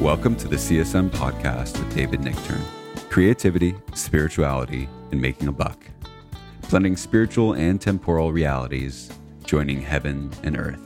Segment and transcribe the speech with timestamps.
[0.00, 2.62] Welcome to the CSM podcast with David Nichtern
[3.10, 5.84] Creativity, spirituality, and making a buck.
[6.70, 9.10] Blending spiritual and temporal realities,
[9.42, 10.80] joining heaven and earth.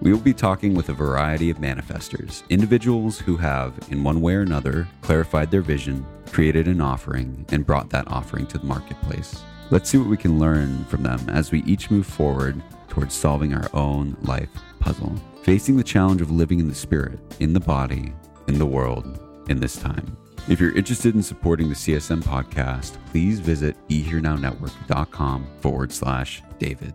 [0.00, 4.36] We will be talking with a variety of manifestors, individuals who have, in one way
[4.36, 9.42] or another, clarified their vision, created an offering, and brought that offering to the marketplace.
[9.70, 13.52] Let's see what we can learn from them as we each move forward towards solving
[13.52, 14.48] our own life
[14.80, 18.14] puzzle, facing the challenge of living in the spirit, in the body,
[18.48, 20.16] in the world in this time.
[20.48, 26.94] If you're interested in supporting the CSM podcast, please visit BeHereNowNetwork.com forward slash David.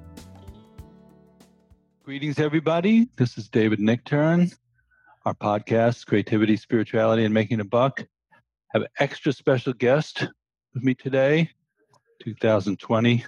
[2.03, 3.09] Greetings, everybody.
[3.17, 4.55] This is David Nichtern.
[5.25, 8.05] Our podcast, Creativity, Spirituality, and Making a Buck.
[8.69, 10.25] Have an extra special guest
[10.73, 11.49] with me today,
[12.23, 13.25] 2020.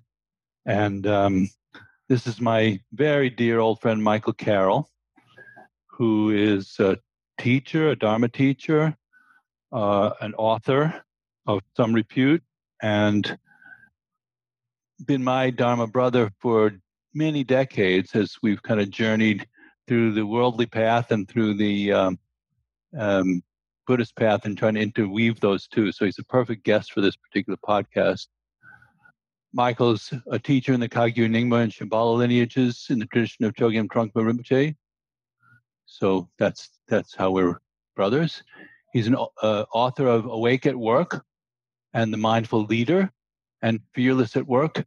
[0.65, 1.49] And um,
[2.07, 4.89] this is my very dear old friend, Michael Carroll,
[5.87, 6.97] who is a
[7.39, 8.95] teacher, a Dharma teacher,
[9.71, 11.03] uh, an author
[11.45, 12.43] of some repute,
[12.81, 13.37] and
[15.05, 16.73] been my Dharma brother for
[17.13, 19.47] many decades as we've kind of journeyed
[19.87, 22.19] through the worldly path and through the um,
[22.97, 23.43] um,
[23.85, 25.91] Buddhist path and trying to interweave those two.
[25.91, 28.27] So he's a perfect guest for this particular podcast.
[29.53, 33.87] Michael's a teacher in the Kagyu Nyingma and Shambhala lineages in the tradition of Chogyam
[33.87, 34.75] Trungpa Rinpoche.
[35.85, 37.57] So that's that's how we're
[37.95, 38.43] brothers.
[38.93, 41.25] He's an uh, author of Awake at Work
[41.93, 43.11] and The Mindful Leader
[43.63, 44.85] and Fearless at Work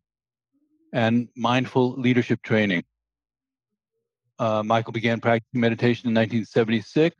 [0.93, 2.85] and Mindful Leadership Training.
[4.39, 7.17] Uh, Michael began practicing meditation in 1976.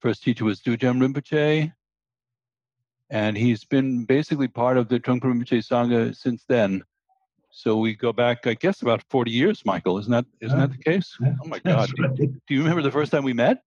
[0.00, 1.72] First teacher was Dudjom Rinpoche,
[3.10, 6.84] and he's been basically part of the Trungpa Rinpoche Sangha since then.
[7.56, 9.96] So we go back, I guess, about 40 years, Michael.
[9.98, 11.16] Isn't that isn't that the case?
[11.22, 11.88] Oh my God!
[12.00, 12.14] Right.
[12.16, 13.62] Do, do you remember the first time we met?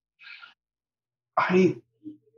[1.37, 1.77] I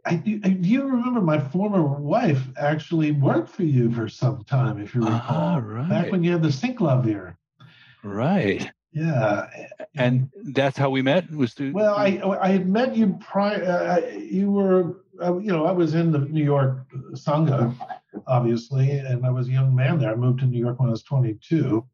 [0.06, 4.80] I do, I do remember my former wife actually worked for you for some time,
[4.80, 5.20] if you recall.
[5.20, 5.90] Ah, right.
[5.90, 7.36] Back when you had the Synclavier.
[8.04, 8.72] Right.
[8.92, 9.48] Yeah.
[9.96, 11.32] And that's how we met.
[11.32, 11.74] Was through.
[11.74, 13.64] Well, I I had met you prior.
[13.64, 17.76] Uh, you were, uh, you know, I was in the New York Sangha,
[18.28, 20.12] obviously, and I was a young man there.
[20.12, 21.86] I moved to New York when I was 22,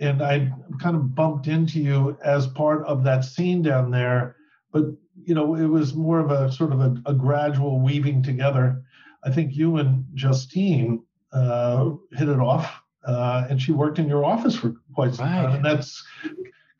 [0.00, 4.36] and I kind of bumped into you as part of that scene down there.
[4.70, 4.84] But
[5.24, 8.82] you know, it was more of a sort of a, a gradual weaving together.
[9.24, 11.02] I think you and Justine
[11.32, 15.42] uh, hit it off, uh, and she worked in your office for quite some right.
[15.42, 15.56] time.
[15.56, 16.04] And that's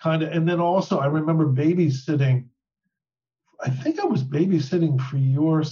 [0.00, 2.46] kind of, and then also I remember babysitting.
[3.64, 5.62] I think I was babysitting for your,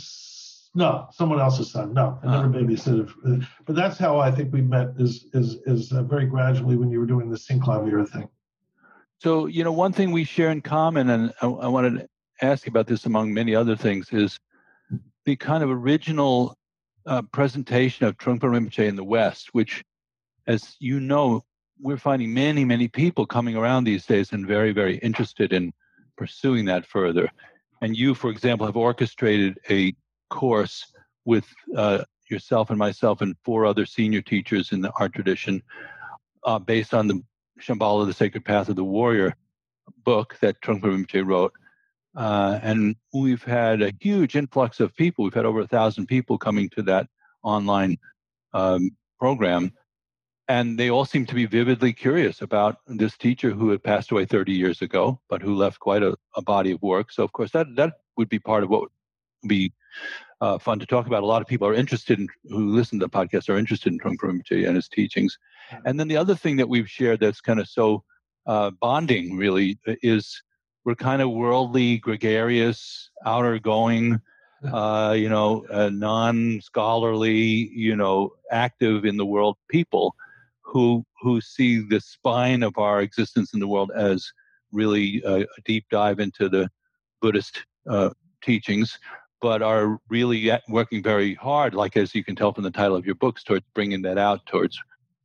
[0.75, 1.93] no, someone else's son.
[1.93, 2.59] No, I never uh-huh.
[2.59, 3.47] babysitted.
[3.67, 4.91] But that's how I think we met.
[4.99, 8.29] Is is is uh, very gradually when you were doing the synclavier thing.
[9.19, 12.09] So you know, one thing we share in common, and I, I wanted to
[12.43, 14.39] ask about this among many other things, is
[15.25, 16.57] the kind of original
[17.07, 19.85] uh, presentation of Trungpa Rinpoche in the West, which,
[20.47, 21.45] as you know,
[21.83, 25.73] we're finding many, many people coming around these days and very, very interested in
[26.17, 27.31] pursuing that further.
[27.81, 29.95] And you, for example, have orchestrated a
[30.29, 30.93] course
[31.25, 31.47] with
[31.77, 35.63] uh, yourself and myself and four other senior teachers in the art tradition
[36.45, 37.23] uh, based on the
[37.61, 39.35] Shambhala, The Sacred Path of the Warrior
[40.05, 41.53] book that Trungpa Rinpoche wrote.
[42.17, 45.25] Uh, and we've had a huge influx of people.
[45.25, 47.09] We've had over a thousand people coming to that
[47.43, 47.99] online
[48.53, 49.73] um, program.
[50.51, 54.25] And they all seem to be vividly curious about this teacher who had passed away
[54.25, 57.13] 30 years ago, but who left quite a, a body of work.
[57.13, 59.73] So, of course, that, that would be part of what would be
[60.41, 61.23] uh, fun to talk about.
[61.23, 64.01] A lot of people are interested in, who listen to the podcast, are interested in
[64.01, 65.39] Trungpa Rinpoche and his teachings.
[65.85, 68.03] And then the other thing that we've shared that's kind of so
[68.47, 70.43] uh, bonding really is
[70.85, 74.21] we're kind of worldly, gregarious, outer going,
[74.73, 80.17] uh, you know, uh, non scholarly, you know, active in the world people
[80.71, 84.33] who who see the spine of our existence in the world as
[84.73, 86.71] really a, a deep dive into the
[87.21, 88.11] Buddhist uh,
[88.43, 88.99] teachings,
[89.43, 93.05] but are really working very hard, like as you can tell from the title of
[93.05, 94.79] your books, towards bringing that out towards,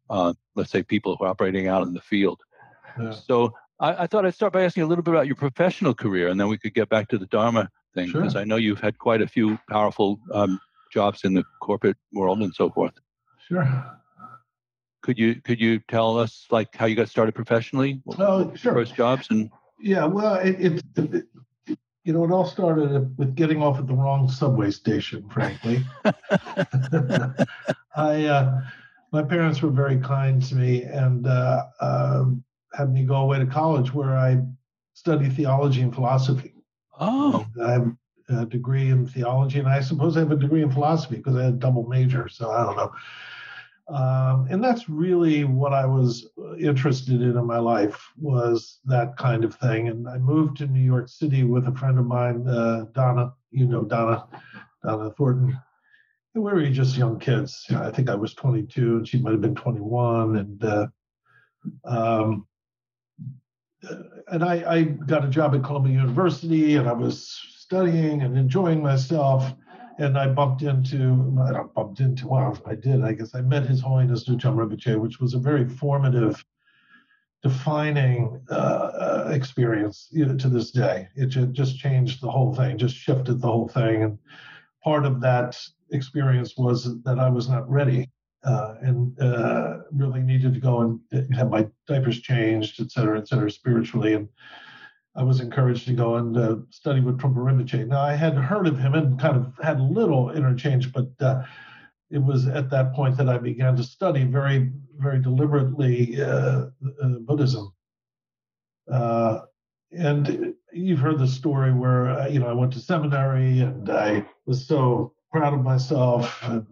[0.10, 2.42] uh, let's say, people who are operating out in the field.
[3.00, 3.12] Yeah.
[3.12, 6.30] So I, I, thought I'd start by asking a little bit about your professional career,
[6.30, 8.42] and then we could get back to the Dharma thing, because sure.
[8.42, 10.60] I know you've had quite a few powerful um,
[10.92, 12.94] jobs in the corporate world and so forth.
[13.48, 14.00] Sure.
[15.06, 18.02] Could you could you tell us like how you got started professionally?
[18.18, 18.74] Oh, sure.
[18.74, 21.28] First jobs and yeah, well, it, it, it,
[22.04, 25.30] you know, it all started with getting off at the wrong subway station.
[25.30, 25.86] Frankly,
[27.96, 28.62] I uh,
[29.12, 32.26] my parents were very kind to me and uh, uh,
[32.74, 34.42] had me go away to college where I
[34.96, 36.56] studied theology and philosophy.
[37.00, 37.96] Oh, I have
[38.30, 41.44] a degree in theology, and I suppose I have a degree in philosophy because I
[41.44, 42.28] had a double major.
[42.28, 42.92] So I don't know.
[43.88, 46.28] Um, and that's really what I was
[46.60, 49.90] interested in in my life was that kind of thing.
[49.90, 53.34] And I moved to New York City with a friend of mine, uh, Donna.
[53.52, 54.28] You know Donna,
[54.84, 55.58] Donna Thornton.
[56.34, 57.66] And we were just young kids.
[57.70, 60.36] You know, I think I was 22, and she might have been 21.
[60.36, 60.88] And uh,
[61.86, 62.48] um,
[64.28, 68.82] and I, I got a job at Columbia University, and I was studying and enjoying
[68.82, 69.54] myself
[69.98, 73.66] and I bumped into, I don't bumped into, well, I did, I guess I met
[73.66, 76.44] His Holiness Dudjom Rinpoche, which was a very formative,
[77.44, 81.08] defining uh, uh, experience you know, to this day.
[81.16, 84.04] It just changed the whole thing, just shifted the whole thing.
[84.04, 84.18] And
[84.84, 85.56] part of that
[85.92, 88.10] experience was that I was not ready
[88.44, 93.28] uh, and uh, really needed to go and have my diapers changed, et cetera, et
[93.28, 94.14] cetera, spiritually.
[94.16, 94.28] And
[95.16, 97.88] I was encouraged to go and uh, study with Trungpa Rinpoche.
[97.88, 101.44] Now, I had heard of him and kind of had little interchange, but uh,
[102.12, 106.68] it was at that point that I began to study very, very deliberately uh,
[107.02, 107.74] uh Buddhism.
[108.92, 109.42] Uh,
[109.92, 114.26] and you've heard the story where, uh, you know, I went to seminary and I
[114.46, 116.66] was so proud of myself and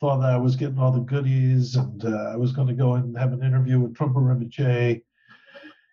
[0.00, 3.16] thought that I was getting all the goodies and I was going to go and
[3.16, 5.02] have an interview with Trungpa Rinpoche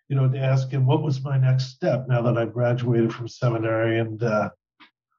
[0.08, 3.28] you know, to ask him what was my next step now that I've graduated from
[3.28, 4.50] seminary and uh,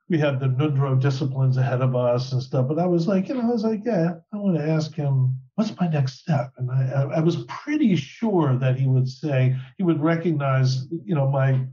[0.09, 2.67] we had the Ngondro disciplines ahead of us and stuff.
[2.67, 5.39] But I was like, you know, I was like, yeah, I want to ask him
[5.55, 9.83] what's my next step, and I, I was pretty sure that he would say he
[9.83, 11.65] would recognize, you know, my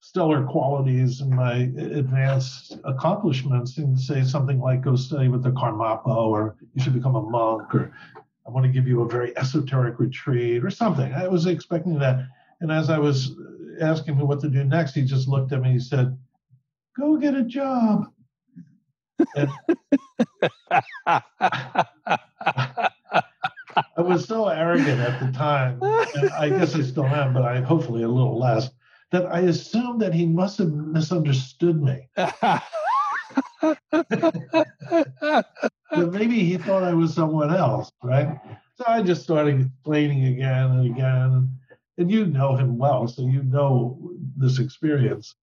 [0.00, 1.54] stellar qualities and my
[1.96, 7.16] advanced accomplishments and say something like go study with the Karmapa or you should become
[7.16, 7.92] a monk or
[8.48, 11.12] I want to give you a very esoteric retreat or something.
[11.12, 12.20] I was expecting that.
[12.60, 13.32] And as I was
[13.78, 16.16] asking him what to do next, he just looked at me and he said,
[16.96, 18.06] Go get a job.
[19.36, 19.48] I
[23.98, 28.08] was so arrogant at the time, I guess I still am, but I hopefully a
[28.08, 28.70] little less,
[29.12, 32.08] that I assumed that he must have misunderstood me.
[36.06, 38.38] maybe he thought I was someone else, right?
[38.76, 41.58] So I just started explaining again and again.
[41.98, 45.34] And you know him well, so you know this experience.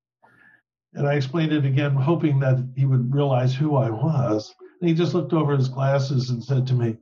[0.93, 4.55] And I explained it again, hoping that he would realize who I was.
[4.79, 6.97] And he just looked over his glasses and said to me,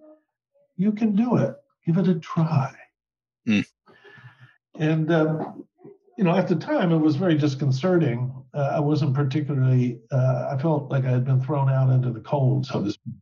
[0.75, 1.55] You can do it.
[1.85, 2.73] Give it a try.
[3.47, 3.65] Mm.
[4.79, 5.65] And, um,
[6.17, 8.33] you know, at the time, it was very disconcerting.
[8.53, 12.21] Uh, I wasn't particularly, uh, I felt like I had been thrown out into the
[12.21, 13.13] cold, so to speak.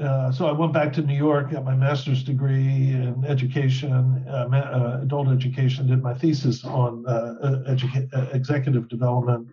[0.00, 4.48] Uh, so I went back to New York, got my master's degree in education, uh,
[4.52, 9.48] uh, adult education, did my thesis on uh, educa- executive development,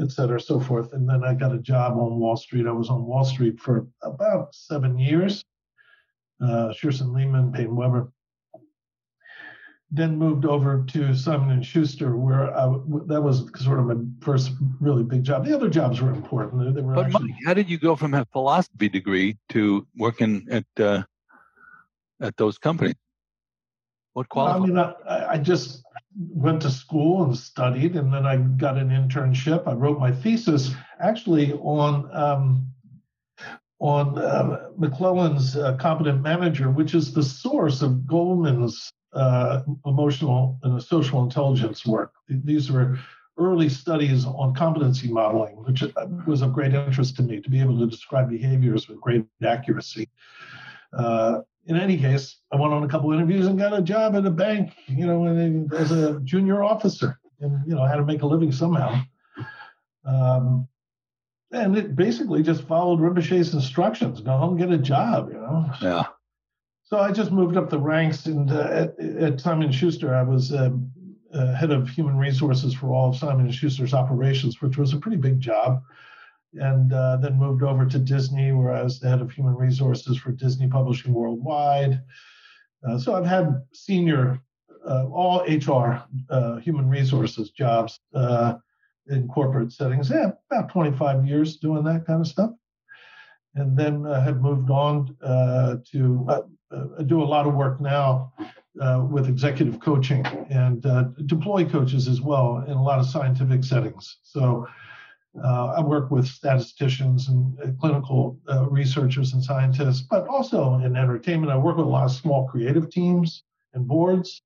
[0.00, 0.92] et cetera, so forth.
[0.92, 2.68] And then I got a job on Wall Street.
[2.68, 5.44] I was on Wall Street for about seven years.
[6.40, 8.12] Shearson Lehman, Paine-Webber
[9.94, 12.66] then moved over to Simon and Schuster, where I,
[13.06, 15.44] that was sort of my first really big job.
[15.44, 16.74] The other jobs were important.
[16.74, 20.48] They were but actually, Mike, how did you go from a philosophy degree to working
[20.50, 21.04] at uh,
[22.20, 22.96] at those companies?
[24.14, 24.62] What qualified?
[24.62, 25.84] I mean, I, I, just
[26.16, 29.66] went to school and studied, and then I got an internship.
[29.68, 32.12] I wrote my thesis actually on.
[32.14, 32.68] Um,
[33.80, 40.82] on uh, McClelland's uh, competent manager, which is the source of Goleman's uh, emotional and
[40.82, 42.12] social intelligence work.
[42.28, 42.98] These were
[43.38, 45.82] early studies on competency modeling, which
[46.26, 50.08] was of great interest to me to be able to describe behaviors with great accuracy.
[50.92, 54.26] Uh, in any case, I went on a couple interviews and got a job at
[54.26, 55.26] a bank, you know,
[55.74, 59.00] as a junior officer, and you know, I had to make a living somehow.
[60.04, 60.68] Um,
[61.50, 65.70] and it basically just followed Rinpoche's instructions: go home, get a job, you know.
[65.80, 66.04] Yeah.
[66.94, 70.52] So I just moved up the ranks, and uh, at, at, Simon Schuster, I was
[70.52, 70.70] uh,
[71.32, 75.16] uh, head of human resources for all of Simon Schuster's operations, which was a pretty
[75.16, 75.82] big job.
[76.52, 80.16] And uh, then moved over to Disney, where I was the head of human resources
[80.18, 82.00] for Disney Publishing Worldwide.
[82.88, 84.40] Uh, so I've had senior,
[84.88, 86.00] uh, all HR,
[86.60, 87.98] human resources jobs
[89.08, 90.10] in corporate settings.
[90.10, 92.52] Yeah, about 25 years doing that kind of stuff
[93.54, 96.42] and then uh, have moved on uh, to uh,
[96.74, 98.32] uh, do a lot of work now
[98.80, 103.64] uh, with executive coaching and uh, deploy coaches as well in a lot of scientific
[103.64, 104.18] settings.
[104.22, 104.66] So
[105.42, 108.38] I work with statisticians and clinical
[108.70, 111.50] researchers and scientists, but also in entertainment.
[111.50, 114.42] I work with a lot of small creative teams and boards,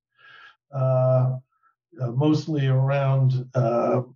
[1.93, 3.51] mostly around.
[3.55, 4.15] So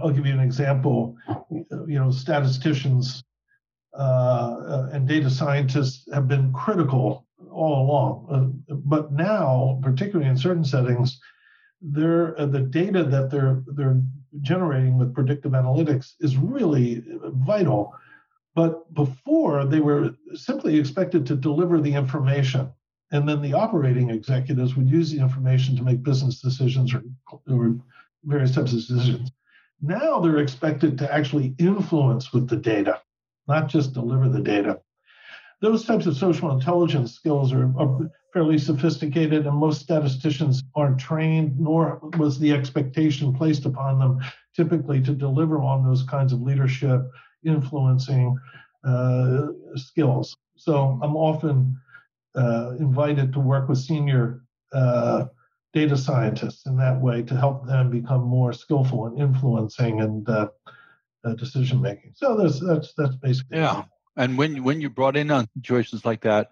[0.00, 1.16] I'll give you an example.
[1.50, 3.22] You know, statisticians uh,
[3.94, 11.20] and data scientists have been critical all along, uh, but now, particularly in certain settings,
[11.82, 14.00] they're, uh, the data that they're they're
[14.42, 17.02] generating with predictive analytics is really
[17.46, 17.92] vital.
[18.54, 22.70] But before, they were simply expected to deliver the information,
[23.10, 27.02] and then the operating executives would use the information to make business decisions or,
[27.48, 27.76] or
[28.24, 29.32] various types of decisions.
[29.80, 33.00] Now they're expected to actually influence with the data,
[33.50, 34.80] not just deliver the data.
[35.60, 41.60] Those types of social intelligence skills are, are fairly sophisticated, and most statisticians aren't trained,
[41.60, 44.20] nor was the expectation placed upon them
[44.56, 47.02] typically to deliver on those kinds of leadership,
[47.44, 48.38] influencing
[48.84, 50.36] uh, skills.
[50.56, 51.76] So I'm often
[52.34, 54.42] uh, invited to work with senior
[54.72, 55.26] uh,
[55.72, 60.28] data scientists in that way to help them become more skillful in influencing and
[61.24, 62.12] uh, decision making.
[62.14, 63.84] So that's that's that's basically yeah.
[64.16, 66.50] And when when you brought in on situations like that,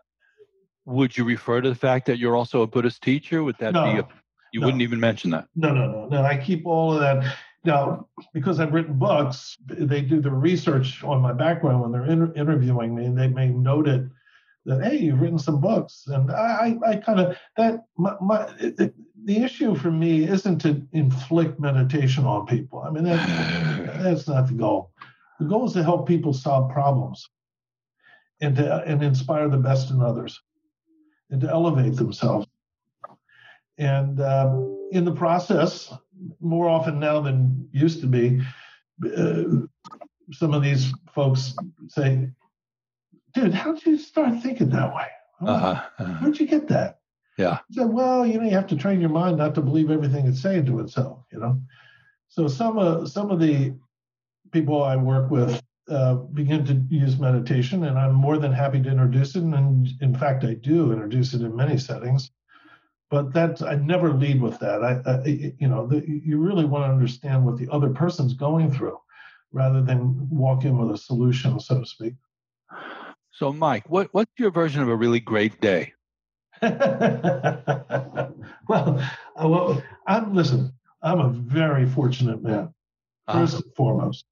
[0.84, 3.42] would you refer to the fact that you're also a Buddhist teacher?
[3.42, 4.08] Would that no, be a,
[4.52, 4.66] you no.
[4.66, 5.46] wouldn't even mention that?
[5.54, 6.22] No, no, no, no.
[6.22, 7.36] I keep all of that.
[7.64, 12.32] Now, because I've written books, they do the research on my background when they're inter-
[12.34, 14.04] interviewing me, and they may note it
[14.68, 18.48] that hey, you've written some books, and I, I, I kind of that my, my
[18.60, 18.94] it,
[19.24, 22.80] the issue for me isn't to inflict meditation on people.
[22.80, 24.92] I mean, that, that's not the goal.
[25.40, 27.28] The goal is to help people solve problems
[28.40, 30.40] and to and inspire the best in others
[31.30, 32.46] and to elevate themselves.
[33.78, 35.92] And um, in the process,
[36.40, 38.40] more often now than used to be,
[39.16, 39.44] uh,
[40.32, 41.54] some of these folks
[41.88, 42.28] say,
[43.34, 45.06] "Dude, how did you start thinking that way?
[45.40, 45.82] Uh-huh.
[45.98, 46.14] Uh-huh.
[46.20, 46.98] Where'd you get that?"
[47.38, 47.60] Yeah.
[47.68, 50.26] He said, well, you know, you have to train your mind not to believe everything
[50.26, 51.62] it's saying to itself, you know.
[52.28, 53.74] So some of some of the
[54.50, 58.90] people I work with uh, begin to use meditation, and I'm more than happy to
[58.90, 59.44] introduce it.
[59.44, 62.30] And in fact, I do introduce it in many settings.
[63.10, 64.82] But that I never lead with that.
[64.84, 65.24] I, I
[65.58, 68.98] you know, the, you really want to understand what the other person's going through,
[69.52, 72.14] rather than walk in with a solution, so to speak.
[73.38, 75.92] So, Mike, what what's your version of a really great day?
[76.60, 76.74] well,
[78.68, 80.72] uh, well, I'm listen.
[81.02, 82.74] I'm a very fortunate man,
[83.28, 83.38] uh-huh.
[83.38, 84.24] 1st and foremost.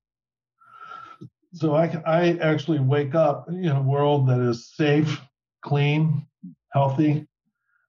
[1.53, 5.21] So I I actually wake up in a world that is safe,
[5.63, 6.27] clean,
[6.73, 7.29] healthy.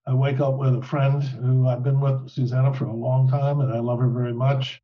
[0.05, 3.61] I wake up with a friend who I've been with, Susanna, for a long time,
[3.61, 4.79] and I love her very much.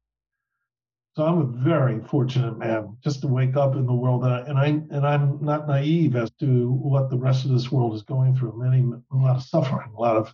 [1.15, 4.57] So I'm a very fortunate man just to wake up in the world, I, and
[4.57, 8.35] I and I'm not naive as to what the rest of this world is going
[8.35, 8.57] through.
[8.57, 10.33] Many, a lot of suffering, a lot of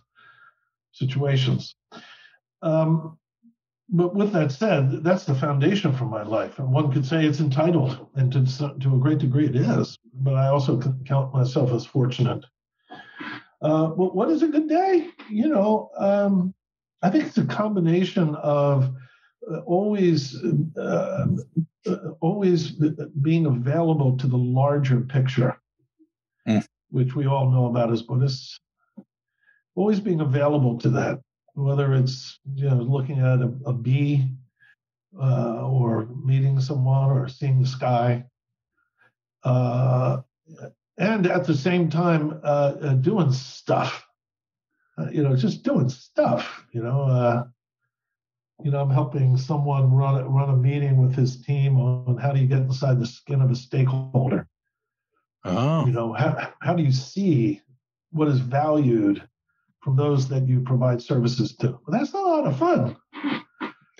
[0.92, 1.74] situations.
[2.62, 3.18] Um,
[3.90, 7.40] but with that said, that's the foundation for my life, and one could say it's
[7.40, 9.98] entitled, and to to a great degree it is.
[10.14, 12.46] But I also count myself as fortunate.
[13.60, 15.10] Uh, what is a good day?
[15.28, 16.54] You know, um,
[17.02, 18.94] I think it's a combination of
[19.66, 20.36] always
[20.76, 21.26] uh,
[21.86, 22.72] uh, always
[23.22, 25.56] being available to the larger picture,
[26.46, 26.64] mm.
[26.90, 28.58] which we all know about as Buddhists.
[29.76, 31.20] Always being available to that,
[31.54, 34.28] whether it's you know looking at a, a bee
[35.18, 38.24] uh, or meeting someone or seeing the sky,
[39.44, 40.18] uh,
[40.98, 44.04] and at the same time uh, uh, doing stuff.
[45.10, 46.66] you know, just doing stuff.
[46.72, 47.46] You know
[48.64, 52.40] you know, I'm helping someone run run a meeting with his team on how do
[52.40, 54.46] you get inside the skin of a stakeholder.
[55.44, 55.86] Oh.
[55.86, 57.62] You know, how, how do you see
[58.10, 59.26] what is valued
[59.80, 61.68] from those that you provide services to?
[61.68, 62.96] Well, that's a lot of fun.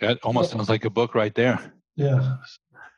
[0.01, 1.73] That almost sounds like a book right there.
[1.97, 2.37] Yeah.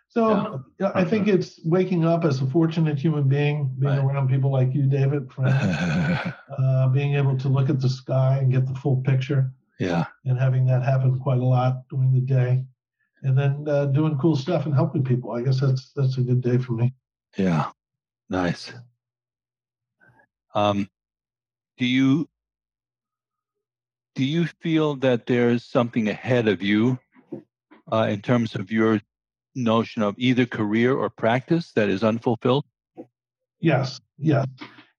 [0.09, 0.93] So yeah.
[0.95, 4.05] I think it's waking up as a fortunate human being, being right.
[4.05, 5.55] around people like you, David, friends,
[6.59, 9.51] uh, being able to look at the sky and get the full picture.
[9.79, 10.07] Yeah.
[10.25, 12.65] And having that happen quite a lot during the day,
[13.23, 15.33] and then uh, doing cool stuff and helping people.
[15.33, 16.95] I guess that's that's a good day for me.
[17.37, 17.71] Yeah.
[18.29, 18.73] Nice.
[20.55, 20.89] Um,
[21.79, 22.29] do you
[24.15, 26.99] do you feel that there's something ahead of you
[27.91, 29.01] uh, in terms of your
[29.55, 32.65] notion of either career or practice that is unfulfilled?
[33.61, 34.47] Yes, yes,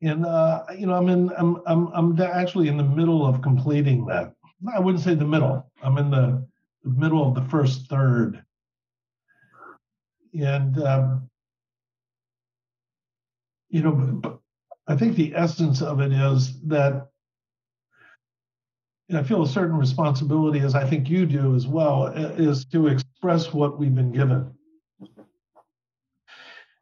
[0.02, 4.06] and uh, you know, I'm in, I'm, I'm, I'm actually in the middle of completing
[4.08, 4.34] that.
[4.72, 5.70] I wouldn't say the middle.
[5.82, 6.48] I'm in the,
[6.86, 8.44] middle of the first third,
[10.34, 11.30] and um,
[13.70, 14.42] you know,
[14.86, 17.08] I think the essence of it is that
[19.14, 23.54] I feel a certain responsibility, as I think you do as well, is to express
[23.54, 24.52] what we've been given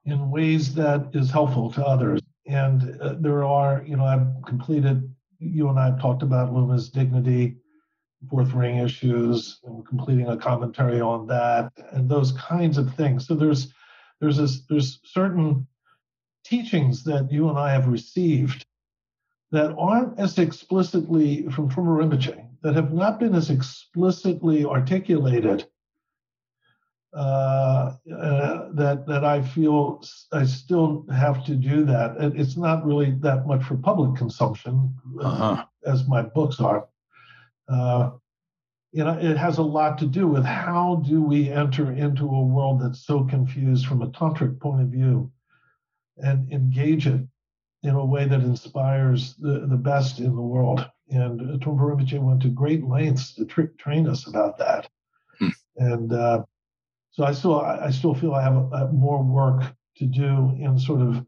[0.06, 2.22] in ways that is helpful to others.
[2.48, 6.90] And uh, there are, you know, I've completed, you and I have talked about Luma's
[6.90, 7.58] dignity,
[8.30, 13.28] fourth ring issues, and completing a commentary on that, and those kinds of things.
[13.28, 13.74] So there's
[14.20, 15.68] there's this, there's certain
[16.44, 18.66] teachings that you and I have received
[19.52, 25.68] that aren't as explicitly from Trungpa Rinpoche, that have not been as explicitly articulated,
[27.14, 32.16] uh, uh, that that I feel I still have to do that.
[32.20, 35.66] It's not really that much for public consumption, uh-huh.
[35.86, 36.88] as my books are.
[37.72, 38.12] Uh,
[38.92, 42.44] you know, it has a lot to do with how do we enter into a
[42.44, 45.32] world that's so confused from a tantric point of view,
[46.18, 47.22] and engage it
[47.84, 50.86] in a way that inspires the, the best in the world.
[51.10, 54.90] And Trungpa Rinpoche went to great lengths to tra- train us about that.
[55.40, 55.50] Hmm.
[55.78, 56.44] And uh,
[57.12, 59.64] so I still I still feel I have a, a more work
[59.98, 61.26] to do in sort of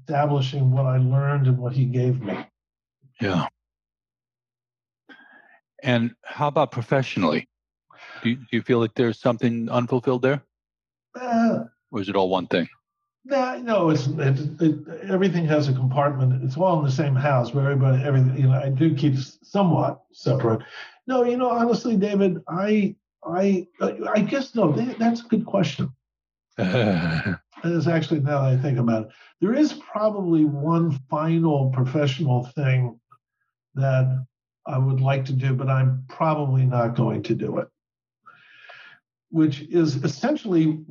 [0.00, 2.46] establishing what I learned and what he gave me.
[3.20, 3.46] Yeah.
[5.84, 7.46] And how about professionally?
[8.22, 10.42] Do you, do you feel like there's something unfulfilled there?
[11.14, 12.68] Uh, or is it all one thing?
[13.26, 16.42] No, no, it's it, it, everything has a compartment.
[16.42, 18.36] It's all in the same house where everybody, everything.
[18.36, 20.62] You know, I do keep somewhat separate.
[21.06, 24.72] No, you know, honestly, David, I, I, I guess no.
[24.72, 25.90] That's a good question.
[26.58, 32.46] and It's actually now that I think about it, there is probably one final professional
[32.46, 32.98] thing
[33.74, 34.26] that
[34.66, 37.68] I would like to do, but I'm probably not going to do it.
[39.30, 40.84] Which is essentially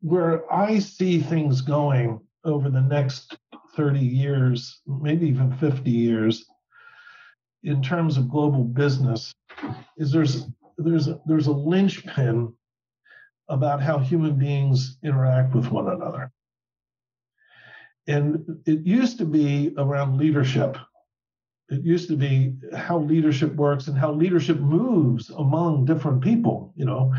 [0.00, 3.36] where I see things going over the next
[3.76, 6.44] 30 years, maybe even 50 years,
[7.62, 9.32] in terms of global business,
[9.96, 10.46] is there's
[10.78, 12.52] there's a, there's a linchpin
[13.48, 16.30] about how human beings interact with one another.
[18.06, 20.76] And it used to be around leadership.
[21.70, 26.72] It used to be how leadership works and how leadership moves among different people.
[26.76, 27.14] You know,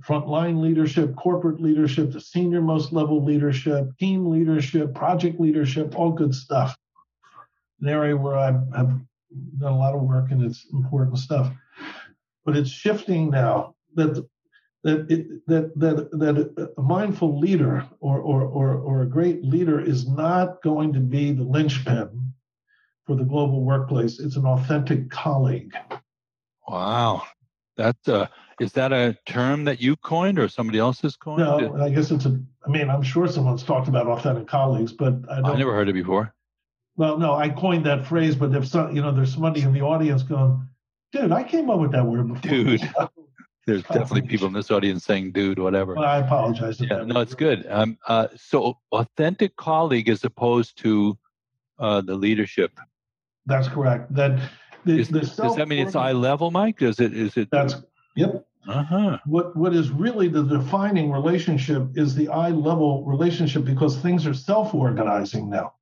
[0.00, 6.34] frontline leadership, corporate leadership, the senior most level leadership, team leadership, project leadership, all good
[6.34, 6.76] stuff.
[7.80, 8.98] An area where I have
[9.58, 11.52] done a lot of work and it's important stuff.
[12.44, 14.24] But it's shifting now that
[14.84, 19.80] that it, that that that a mindful leader or, or or or a great leader
[19.80, 22.21] is not going to be the linchpin
[23.06, 24.20] for the global workplace.
[24.20, 25.74] It's an authentic colleague.
[26.68, 27.22] Wow,
[27.76, 28.26] that's uh
[28.60, 31.40] is that a term that you coined or somebody else has coined?
[31.40, 32.40] No, I guess it's a.
[32.64, 35.94] I mean, I'm sure someone's talked about authentic colleagues, but I, I never heard it
[35.94, 36.32] before.
[36.96, 39.80] Well, no, I coined that phrase, but if some, you know, there's somebody in the
[39.80, 40.68] audience going,
[41.12, 42.88] "Dude, I came up with that word before." Dude,
[43.66, 45.94] there's definitely people in this audience saying "dude," whatever.
[45.94, 46.80] Well, I apologize.
[46.80, 47.66] Yeah, no, it's good.
[47.68, 51.18] Um, uh, so authentic colleague as opposed to
[51.78, 52.78] uh, the leadership.
[53.46, 54.14] That's correct.
[54.14, 54.40] That
[54.84, 56.82] the, is, the does that mean it's eye level, Mike?
[56.82, 57.14] Is it?
[57.14, 57.50] Is it?
[57.50, 57.76] That's
[58.14, 58.46] Yep.
[58.68, 59.18] Uh-huh.
[59.26, 64.34] What what is really the defining relationship is the eye level relationship because things are
[64.34, 65.74] self-organizing now.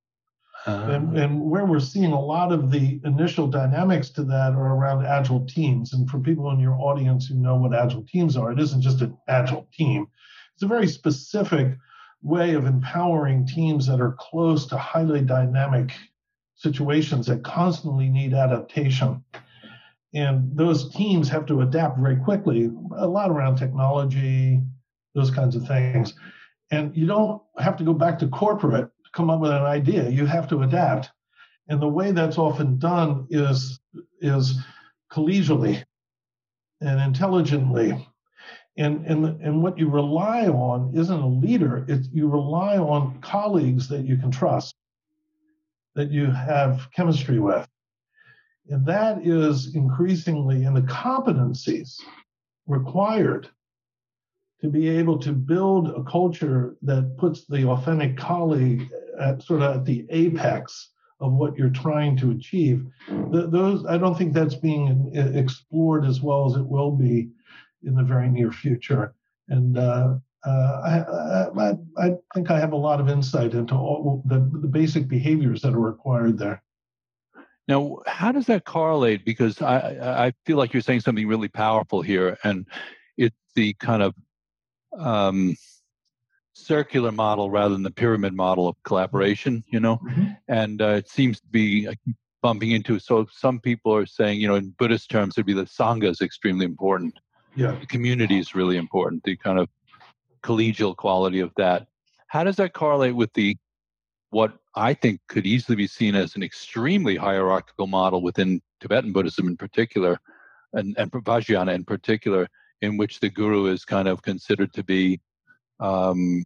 [0.66, 0.92] Uh-huh.
[0.92, 5.06] And, and where we're seeing a lot of the initial dynamics to that are around
[5.06, 5.94] agile teams.
[5.94, 9.00] And for people in your audience who know what agile teams are, it isn't just
[9.00, 10.06] an agile team.
[10.54, 11.76] It's a very specific
[12.22, 15.92] way of empowering teams that are close to highly dynamic
[16.60, 19.24] situations that constantly need adaptation
[20.12, 24.60] and those teams have to adapt very quickly a lot around technology
[25.14, 26.14] those kinds of things
[26.70, 30.08] and you don't have to go back to corporate to come up with an idea.
[30.08, 31.10] You have to adapt.
[31.68, 33.80] And the way that's often done is,
[34.20, 34.58] is
[35.12, 35.84] collegially
[36.80, 38.08] and intelligently.
[38.76, 43.88] And, and, and what you rely on isn't a leader, it's, you rely on colleagues
[43.88, 44.74] that you can trust,
[45.94, 47.66] that you have chemistry with.
[48.68, 52.00] And that is increasingly in the competencies
[52.66, 53.48] required
[54.60, 59.76] to be able to build a culture that puts the authentic colleague at sort of
[59.76, 62.86] at the apex of what you're trying to achieve.
[63.08, 67.30] The, those I don't think that's being explored as well as it will be
[67.82, 69.14] in the very near future.
[69.48, 70.98] And uh, uh, I,
[71.60, 75.60] I, I, think I have a lot of insight into all the, the basic behaviors
[75.62, 76.62] that are required there.
[77.68, 79.24] Now, how does that correlate?
[79.24, 82.66] Because I, I feel like you're saying something really powerful here, and
[83.16, 84.14] it's the kind of
[84.98, 85.54] um,
[86.52, 89.98] circular model rather than the pyramid model of collaboration, you know?
[89.98, 90.26] Mm-hmm.
[90.48, 94.40] And uh, it seems to be, I keep bumping into, so some people are saying,
[94.40, 97.14] you know, in Buddhist terms, it'd be the Sangha is extremely important.
[97.54, 97.76] Yeah.
[97.78, 99.68] The community is really important, the kind of
[100.42, 101.86] collegial quality of that.
[102.28, 103.56] How does that correlate with the
[104.30, 109.48] what I think could easily be seen as an extremely hierarchical model within Tibetan Buddhism
[109.48, 110.18] in particular,
[110.72, 112.48] and, and Vajrayana in particular,
[112.80, 115.20] in which the guru is kind of considered to be,
[115.80, 116.44] um,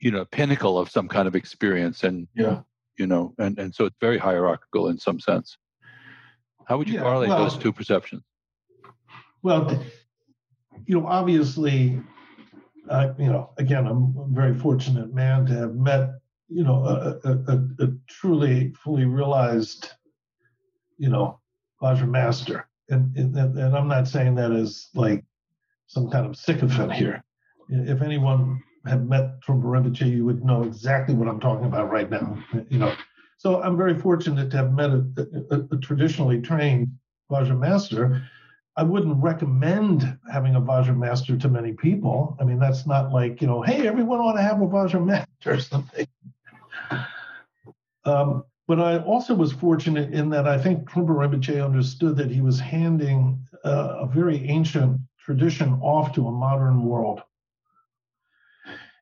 [0.00, 2.60] you know, pinnacle of some kind of experience, and yeah,
[2.98, 5.56] you know, and and so it's very hierarchical in some sense.
[6.66, 8.22] How would you yeah, correlate well, those two perceptions?
[9.42, 9.82] Well,
[10.86, 12.00] you know, obviously,
[12.88, 16.10] uh, you know, again, I'm a very fortunate man to have met,
[16.48, 19.90] you know, a, a, a truly fully realized,
[20.98, 21.40] you know,
[21.82, 22.68] Vajra master.
[22.88, 25.24] And, and, and I'm not saying that as like
[25.86, 27.22] some kind of sycophant here.
[27.68, 32.08] If anyone had met Trungpa Rinpoche, you would know exactly what I'm talking about right
[32.08, 32.38] now.
[32.68, 32.94] You know,
[33.38, 35.04] so I'm very fortunate to have met a,
[35.50, 36.88] a, a traditionally trained
[37.30, 38.22] Vajra master.
[38.78, 42.36] I wouldn't recommend having a Vajra master to many people.
[42.38, 45.54] I mean, that's not like, you know, hey, everyone ought to have a Vajra master
[45.54, 46.06] or something.
[48.04, 52.42] Um, but I also was fortunate in that I think Trungpa Rinpoche understood that he
[52.42, 57.22] was handing uh, a very ancient tradition off to a modern world.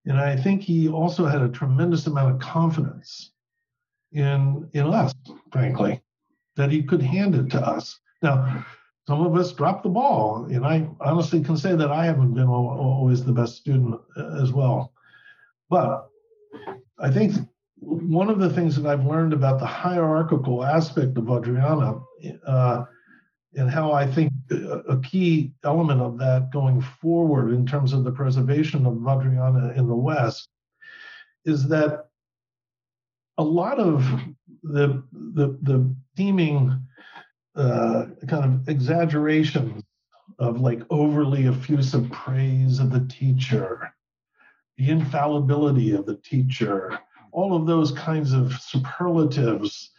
[0.06, 3.32] And I think he also had a tremendous amount of confidence
[4.12, 5.14] in, in us,
[5.50, 6.00] frankly,
[6.56, 7.98] that he could hand it to us.
[8.22, 8.64] Now,
[9.06, 12.48] some of us dropped the ball, and I honestly can say that I haven't been
[12.48, 14.92] always the best student uh, as well.
[15.68, 16.08] But
[16.98, 17.34] I think
[17.76, 22.02] one of the things that I've learned about the hierarchical aspect of Vajrayana
[22.46, 22.84] uh,
[23.54, 28.12] and how I think a key element of that going forward in terms of the
[28.12, 30.48] preservation of Vajrayana in the West
[31.44, 32.06] is that
[33.38, 34.04] a lot of
[34.62, 36.80] the the, the seeming
[37.56, 39.82] uh, kind of exaggerations
[40.38, 43.92] of like overly effusive praise of the teacher,
[44.76, 46.98] the infallibility of the teacher,
[47.32, 49.90] all of those kinds of superlatives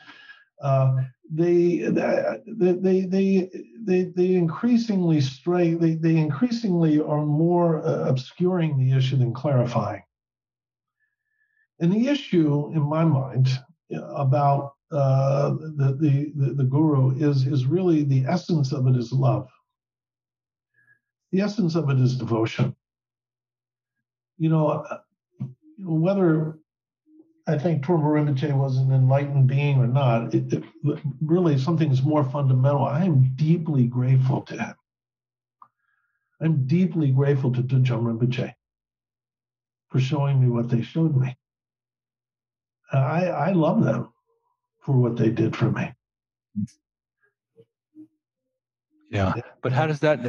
[0.61, 0.95] uh,
[1.31, 3.49] they, they, they,
[3.83, 10.03] they, they increasingly stray, they, they increasingly are more uh, obscuring the issue than clarifying.
[11.79, 13.49] And the issue, in my mind,
[13.91, 19.11] about uh, the, the, the, the guru is, is really the essence of it is
[19.11, 19.49] love.
[21.31, 22.75] The essence of it is devotion.
[24.37, 24.99] You know, uh,
[25.79, 26.59] whether
[27.45, 30.63] I think Trungpa Rinpoche was an enlightened being or not, it, it,
[31.21, 32.85] really something's more fundamental.
[32.85, 34.75] I am deeply grateful to him.
[36.39, 38.53] I'm deeply grateful to Dudjom Rinpoche
[39.89, 41.35] for showing me what they showed me.
[42.93, 44.09] I, I love them
[44.85, 45.91] for what they did for me.
[49.09, 49.33] Yeah.
[49.61, 50.19] But how does that,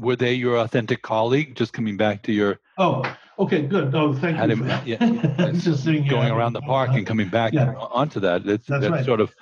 [0.00, 1.54] were they your authentic colleague?
[1.54, 2.60] Just coming back to your.
[2.78, 3.02] Oh,
[3.38, 3.92] Okay, good.
[3.92, 4.56] No, thank you.
[4.56, 7.74] Him, yeah, just going around the park and coming back yeah.
[7.74, 8.46] onto that.
[8.46, 9.04] It's, that's, that's right.
[9.04, 9.34] sort of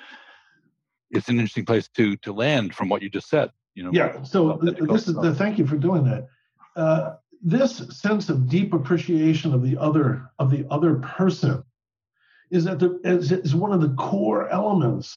[1.11, 3.51] it's an interesting place to to land from what you just said.
[3.75, 3.91] You know.
[3.93, 4.23] Yeah.
[4.23, 6.27] So this is the thank you for doing that.
[6.75, 11.63] Uh, this sense of deep appreciation of the other of the other person
[12.55, 15.17] is that the is, is one of the core elements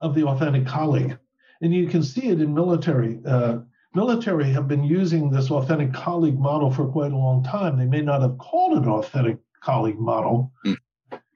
[0.00, 1.18] of the authentic colleague,
[1.60, 3.20] and you can see it in military.
[3.26, 3.58] Uh,
[3.94, 7.78] military have been using this authentic colleague model for quite a long time.
[7.78, 10.50] They may not have called it an authentic colleague model.
[10.64, 10.76] Mm.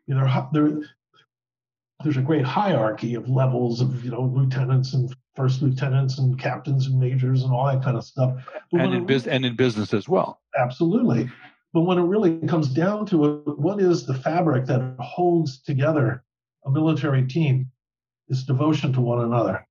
[0.07, 0.81] You know, there,
[2.03, 6.87] there's a great hierarchy of levels of you know lieutenants and first lieutenants and captains
[6.87, 8.43] and majors and all that kind of stuff.
[8.73, 10.41] But and in, and in business as well.
[10.59, 11.29] Absolutely.
[11.73, 16.25] But when it really comes down to it, what is the fabric that holds together
[16.65, 17.71] a military team?
[18.29, 19.67] It's devotion to one another.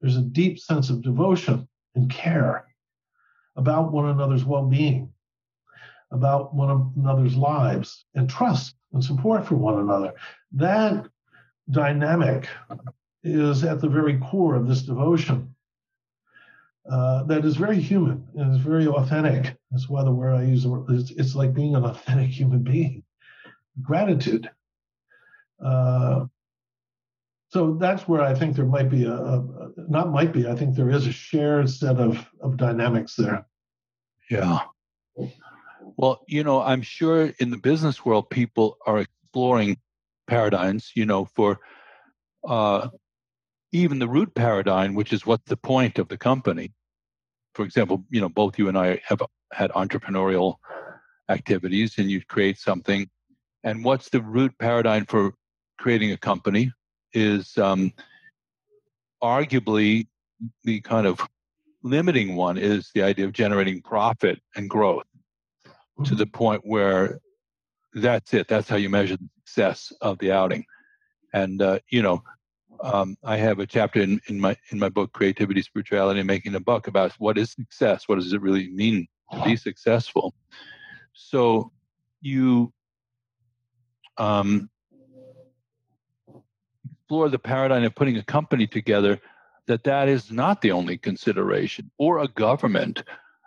[0.00, 2.66] There's a deep sense of devotion and care
[3.56, 5.12] about one another's well being,
[6.10, 10.12] about one another's lives, and trust and support for one another.
[10.52, 11.06] That
[11.70, 12.48] dynamic
[13.22, 15.53] is at the very core of this devotion.
[16.90, 19.56] Uh, that is very human and is very authentic.
[19.70, 23.02] That's why the word I use, it's, it's like being an authentic human being.
[23.80, 24.50] Gratitude.
[25.64, 26.26] Uh,
[27.48, 30.74] so that's where I think there might be a, a, not might be, I think
[30.74, 33.46] there is a shared set of, of dynamics there.
[34.30, 34.60] Yeah.
[35.96, 39.78] Well, you know, I'm sure in the business world, people are exploring
[40.26, 41.60] paradigms, you know, for
[42.46, 42.88] uh,
[43.74, 46.72] even the root paradigm, which is what's the point of the company.
[47.54, 49.20] For example, you know, both you and I have
[49.52, 50.56] had entrepreneurial
[51.28, 53.10] activities and you create something.
[53.64, 55.34] And what's the root paradigm for
[55.78, 56.72] creating a company
[57.14, 57.92] is um,
[59.20, 60.06] arguably
[60.62, 61.20] the kind of
[61.82, 65.04] limiting one is the idea of generating profit and growth
[66.04, 67.18] to the point where
[67.94, 68.46] that's it.
[68.46, 70.64] That's how you measure the success of the outing.
[71.32, 72.22] And uh, you know,
[72.84, 76.54] um, I have a chapter in, in my in my book, Creativity, Spirituality, and Making
[76.54, 78.06] a Buck, about what is success.
[78.06, 80.34] What does it really mean to be successful?
[81.14, 81.72] So
[82.20, 82.72] you
[84.18, 84.68] um,
[86.92, 89.20] explore the paradigm of putting a company together.
[89.66, 93.02] That that is not the only consideration, or a government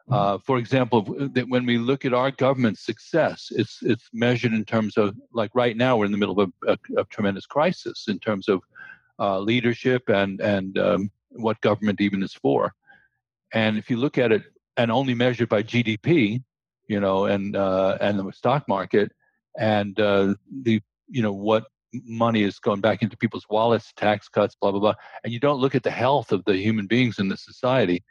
[0.10, 1.02] uh, for example,
[1.34, 5.52] that when we look at our government's success, it's it's measured in terms of like
[5.54, 8.62] right now we're in the middle of a, a, a tremendous crisis in terms of
[9.20, 12.74] uh, leadership and and um, what government even is for.
[13.54, 14.44] And if you look at it
[14.76, 16.44] and only measured by GDP,
[16.88, 19.12] you know, and uh, and the stock market,
[19.58, 24.56] and uh, the you know what money is going back into people's wallets, tax cuts,
[24.56, 27.30] blah blah blah, and you don't look at the health of the human beings in
[27.30, 28.04] the society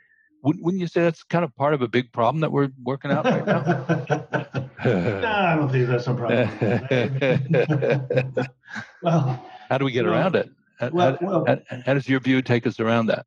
[0.47, 3.11] wouldn't, wouldn't you say that's kind of part of a big problem that we're working
[3.11, 3.62] out right now?
[4.85, 6.49] no, I don't think that's a problem.
[9.03, 10.49] well, how do we get well, around it?
[10.79, 13.27] How, well, well, how, does your view take us around that?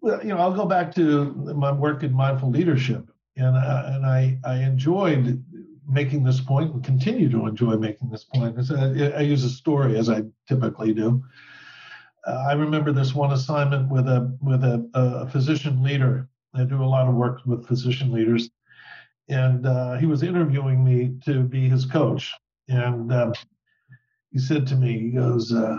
[0.00, 4.06] Well, you know, I'll go back to my work in mindful leadership, and uh, and
[4.06, 5.42] I I enjoyed
[5.88, 8.56] making this point and continue to enjoy making this point.
[8.70, 11.22] I, I use a story as I typically do.
[12.26, 16.82] Uh, I remember this one assignment with a with a, a physician leader I do
[16.82, 18.50] a lot of work with physician leaders.
[19.28, 22.32] And uh, he was interviewing me to be his coach.
[22.68, 23.32] And uh,
[24.32, 25.78] he said to me, he goes, uh,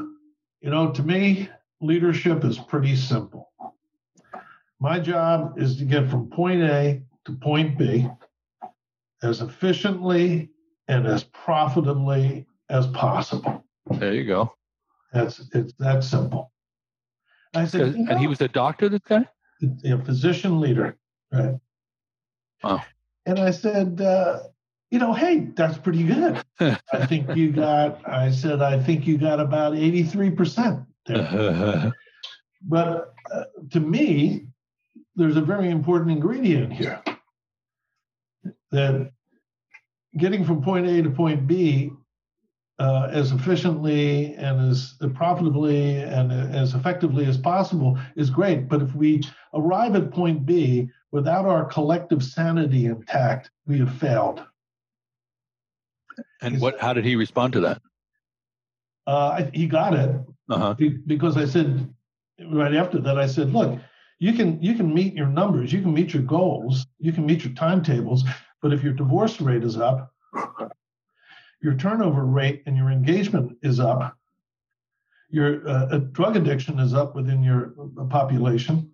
[0.61, 1.49] You know, to me,
[1.81, 3.51] leadership is pretty simple.
[4.79, 8.07] My job is to get from point A to point B
[9.23, 10.49] as efficiently
[10.87, 13.63] and as profitably as possible.
[13.89, 14.53] There you go.
[15.13, 16.51] That's it's that simple.
[17.53, 19.25] I said, and he was a doctor, this guy
[19.85, 20.97] A physician leader,
[21.31, 21.55] right?
[22.63, 22.83] Wow.
[23.25, 24.39] And I said, uh,
[24.91, 26.43] you know, hey, that's pretty good.
[26.59, 31.93] I think you got, I said, I think you got about 83% there.
[32.61, 34.47] but uh, to me,
[35.15, 37.01] there's a very important ingredient here
[38.71, 39.11] that
[40.17, 41.91] getting from point A to point B
[42.79, 48.67] uh, as efficiently and as profitably and as effectively as possible is great.
[48.67, 49.23] But if we
[49.53, 54.43] arrive at point B without our collective sanity intact, we have failed.
[56.41, 56.79] And what?
[56.79, 57.81] How did he respond to that?
[59.07, 60.15] Uh, he got it
[60.49, 60.75] uh-huh.
[61.05, 61.93] because I said
[62.51, 63.17] right after that.
[63.17, 63.79] I said, "Look,
[64.19, 67.43] you can you can meet your numbers, you can meet your goals, you can meet
[67.43, 68.23] your timetables,
[68.61, 70.13] but if your divorce rate is up,
[71.61, 74.15] your turnover rate and your engagement is up.
[75.29, 78.91] Your uh, drug addiction is up within your uh, population.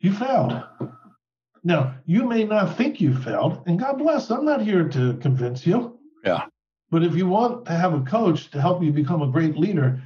[0.00, 0.62] You failed.
[1.64, 5.66] Now, you may not think you failed, and God bless, I'm not here to convince
[5.66, 5.98] you.
[6.24, 6.46] Yeah.
[6.90, 10.02] But if you want to have a coach to help you become a great leader,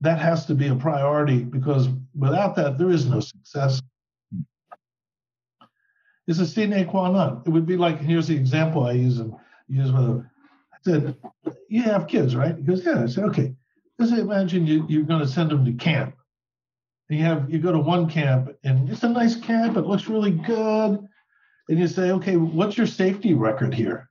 [0.00, 3.80] that has to be a priority because without that, there is no success.
[4.32, 4.40] Hmm.
[6.26, 7.42] It's a sine qua non.
[7.46, 9.34] It would be like here's the example I use in
[9.68, 10.24] use with
[10.72, 11.16] I said,
[11.68, 12.56] You have kids, right?
[12.56, 13.02] He goes, Yeah.
[13.02, 13.54] I said, Okay.
[13.98, 16.14] Let's imagine you, you're going to send them to camp.
[17.08, 20.32] You have you go to one camp and it's a nice camp, it looks really
[20.32, 21.06] good.
[21.68, 24.10] And you say, Okay, what's your safety record here?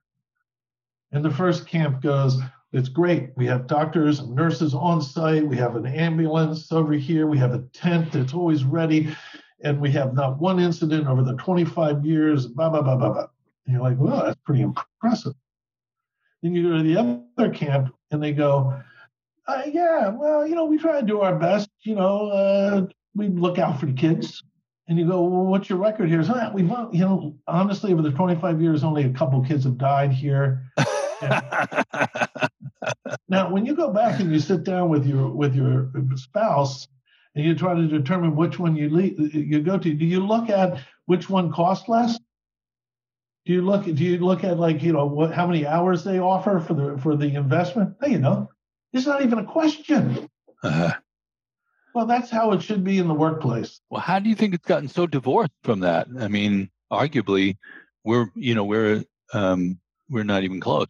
[1.12, 2.38] And the first camp goes,
[2.72, 3.30] it's great.
[3.36, 5.46] We have doctors and nurses on site.
[5.46, 7.26] We have an ambulance over here.
[7.26, 9.16] We have a tent that's always ready.
[9.62, 13.26] And we have not one incident over the 25 years, blah, blah, blah, blah, blah.
[13.64, 15.32] And you're like, well, that's pretty impressive.
[16.42, 16.98] Then you go to the
[17.38, 18.78] other camp and they go,
[19.46, 21.70] uh, yeah, well, you know, we try to do our best.
[21.82, 24.42] You know, uh, we look out for the kids.
[24.88, 26.22] And you go, well, what's your record here?
[26.22, 29.78] So ah, we've, you know, honestly, over the 25 years, only a couple kids have
[29.78, 30.70] died here.
[33.28, 36.86] now, when you go back and you sit down with your with your spouse
[37.34, 40.50] and you try to determine which one you lead, you go to, do you look
[40.50, 42.16] at which one costs less?
[43.44, 43.86] Do you look?
[43.86, 46.96] Do you look at like you know what how many hours they offer for the
[46.98, 47.96] for the investment?
[48.00, 48.50] Hey, you know,
[48.96, 50.28] it's not even a question.
[50.62, 50.94] Uh-huh.
[51.94, 53.80] Well, that's how it should be in the workplace.
[53.88, 56.08] Well, how do you think it's gotten so divorced from that?
[56.18, 57.56] I mean, arguably,
[58.04, 59.78] we're you know we're um,
[60.10, 60.88] we're not even close.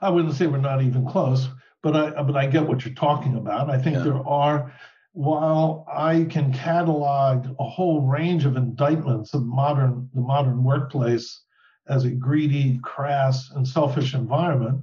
[0.00, 1.48] I wouldn't say we're not even close,
[1.82, 3.70] but I but I get what you're talking about.
[3.70, 4.02] I think yeah.
[4.02, 4.72] there are
[5.12, 11.42] while I can catalog a whole range of indictments of modern the modern workplace
[11.86, 14.82] as a greedy, crass, and selfish environment,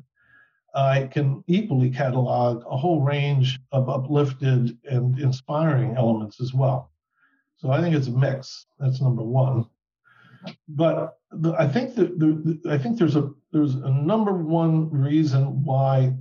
[0.74, 6.92] I can equally catalog a whole range of uplifted and inspiring elements as well.
[7.58, 8.66] So I think it's a mix.
[8.80, 9.68] That's number one.
[10.68, 15.64] But the, I think that the, I think there's a there's a number one reason
[15.64, 16.14] why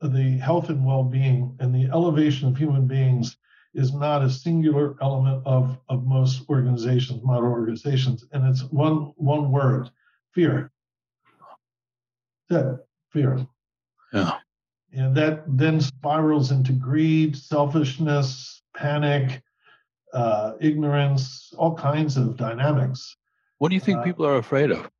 [0.00, 3.36] the health and well-being and the elevation of human beings
[3.74, 9.52] is not a singular element of, of most organizations, modern organizations, and it's one one
[9.52, 9.90] word,
[10.32, 10.72] fear.
[12.48, 13.46] That fear.
[14.12, 14.38] Yeah.
[14.92, 19.42] And that then spirals into greed, selfishness, panic,
[20.12, 23.16] uh, ignorance, all kinds of dynamics.
[23.58, 24.90] What do you think uh, people are afraid of?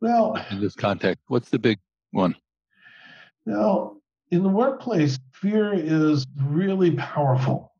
[0.00, 1.78] Well, in this context, what's the big
[2.12, 2.34] one?
[3.44, 7.72] Well, in the workplace, fear is really powerful.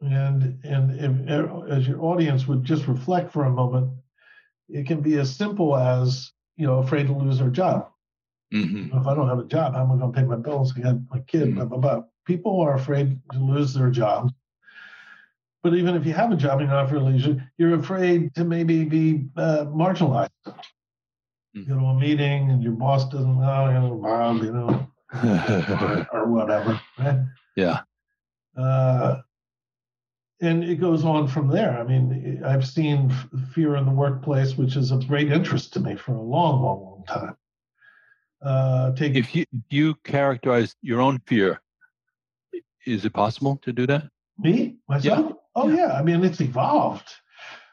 [0.00, 3.90] And, and if, as your audience would just reflect for a moment,
[4.68, 7.90] it can be as simple as you know afraid to lose their job.
[8.52, 8.96] Mm-hmm.
[8.96, 10.72] If I don't have a job, how am I going to pay my bills?
[10.76, 11.48] I got my kid.
[11.48, 11.56] Mm-hmm.
[11.56, 12.02] Blah, blah, blah.
[12.24, 14.32] People are afraid to lose their jobs.
[15.62, 18.44] But even if you have a job and you're not for leisure, you're afraid to
[18.44, 20.28] maybe be uh, marginalized.
[20.46, 21.70] Mm-hmm.
[21.70, 24.88] You know, a meeting and your boss doesn't know, you know, Bob, you know,
[25.24, 26.80] or, or, whatever.
[26.98, 27.18] Right?
[27.56, 27.80] Yeah.
[28.56, 29.22] Uh,
[30.40, 31.78] and it goes on from there.
[31.78, 33.10] I mean, I've seen
[33.52, 36.82] fear in the workplace, which is of great interest to me for a long, long,
[36.82, 37.36] long time.
[38.46, 41.60] Uh, take if you you characterize your own fear,
[42.86, 44.04] is it possible to do that?
[44.38, 45.26] Me myself?
[45.30, 45.32] Yeah.
[45.56, 45.76] Oh yeah.
[45.76, 45.92] yeah.
[45.94, 47.08] I mean, it's evolved.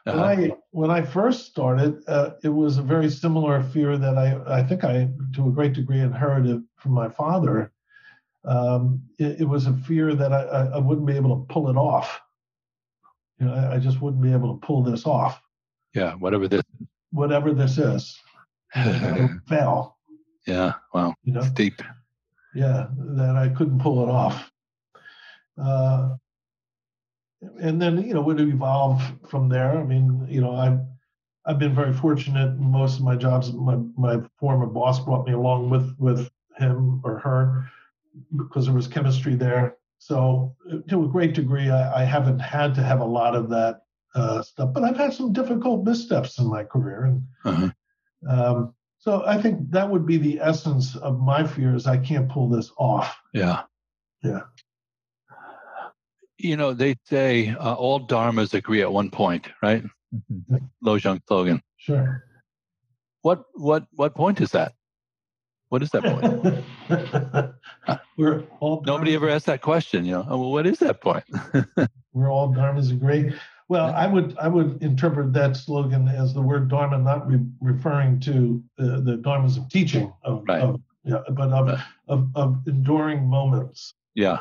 [0.04, 0.18] Uh-huh.
[0.18, 4.58] When I when I first started, uh, it was a very similar fear that I
[4.58, 7.72] I think I to a great degree inherited from my father.
[8.44, 11.76] Um, it, it, was a fear that I, I wouldn't be able to pull it
[11.76, 12.20] off.
[13.38, 15.40] You know, I, I just wouldn't be able to pull this off.
[15.94, 16.60] Yeah, whatever this.
[17.10, 18.18] Whatever this is,
[19.48, 19.93] fail.
[20.46, 21.80] Yeah, wow, you know, deep.
[22.54, 24.50] Yeah, that I couldn't pull it off.
[25.60, 26.16] Uh,
[27.60, 29.78] and then you know, it evolve from there.
[29.78, 30.80] I mean, you know, I've
[31.46, 32.58] I've been very fortunate.
[32.58, 37.18] Most of my jobs, my my former boss brought me along with with him or
[37.18, 37.68] her
[38.36, 39.76] because there was chemistry there.
[39.98, 40.54] So
[40.88, 43.82] to a great degree, I, I haven't had to have a lot of that
[44.14, 47.70] uh, stuff, but I've had some difficult missteps in my career, and uh-huh.
[48.28, 52.26] um, so I think that would be the essence of my fear is I can't
[52.26, 53.14] pull this off.
[53.34, 53.64] Yeah,
[54.22, 54.40] yeah.
[56.38, 59.84] You know, they say uh, all dharmas agree at one point, right?
[60.14, 60.56] Mm-hmm.
[60.82, 61.60] Lojong slogan.
[61.76, 62.24] Sure.
[63.20, 64.72] What what what point is that?
[65.68, 67.54] What is that point?
[68.16, 70.06] We're all nobody ever asked that question.
[70.06, 71.24] You know, oh, well, what is that point?
[72.14, 73.34] We're all dharmas agree.
[73.68, 78.20] Well, I would I would interpret that slogan as the word dharma not re- referring
[78.20, 80.60] to the, the dharmas of teaching of, right.
[80.60, 83.94] of yeah, but of, of of enduring moments.
[84.14, 84.40] Yeah.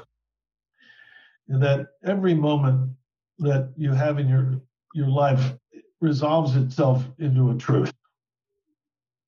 [1.47, 2.91] That every moment
[3.39, 4.61] that you have in your
[4.93, 5.53] your life
[6.01, 7.93] resolves itself into a truth.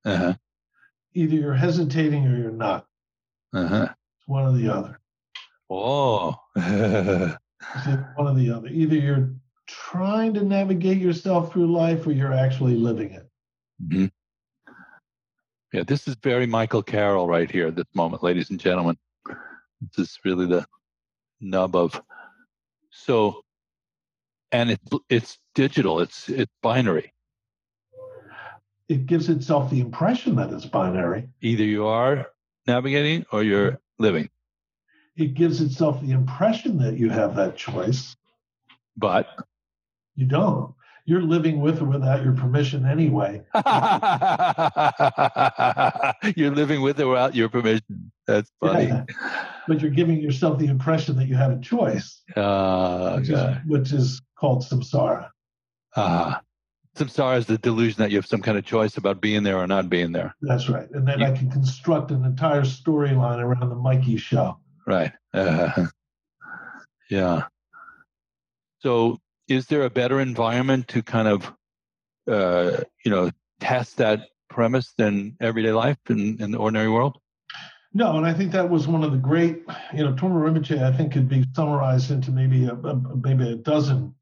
[0.04, 0.34] Uh-huh.
[1.14, 2.86] Either you're hesitating or you're not.
[3.54, 3.88] Uh-huh.
[4.20, 5.00] It's one or the other.
[5.70, 6.36] Oh.
[6.56, 8.68] one or the other.
[8.68, 9.30] Either you're
[9.68, 13.30] trying to navigate yourself through life or you're actually living it.
[13.84, 14.06] Mm-hmm.
[15.74, 18.98] Yeah, this is very Michael Carroll right here at this moment, ladies and gentlemen.
[19.98, 20.66] This is really the
[21.42, 22.02] nub of
[22.92, 23.42] so
[24.52, 27.12] and it's it's digital, it's it's binary.
[28.88, 31.28] It gives itself the impression that it's binary.
[31.42, 32.28] Either you are
[32.68, 34.30] navigating or you're living.
[35.18, 38.16] It gives itself the impression that you have that choice.
[38.96, 39.28] But
[40.16, 40.74] you don't.
[41.06, 43.44] you're living with or without your permission anyway.
[46.36, 48.12] you're living with or without your permission.
[48.26, 48.88] That's funny.
[48.88, 49.04] Yeah.
[49.68, 53.92] But you're giving yourself the impression that you have a choice, uh, which, is, which,
[53.92, 55.30] is, called samsara.
[55.96, 56.38] Ah.
[56.38, 56.40] Uh,
[56.98, 59.68] samsara is the delusion that you have some kind of choice about being there or
[59.68, 60.36] not being there.
[60.42, 60.90] That's right.
[60.92, 64.60] And then you, I can construct an entire storyline around the Mikey show.
[64.88, 65.12] Right.
[65.34, 65.88] Uh,
[67.10, 67.44] yeah.
[68.80, 71.54] So, is there a better environment to kind of,
[72.28, 73.30] uh, you know,
[73.60, 77.18] test that premise than everyday life in, in the ordinary world?
[77.94, 80.92] No, and I think that was one of the great, you know, Trungpa Rinpoche, I
[80.92, 84.14] think could be summarized into maybe a, a maybe a dozen,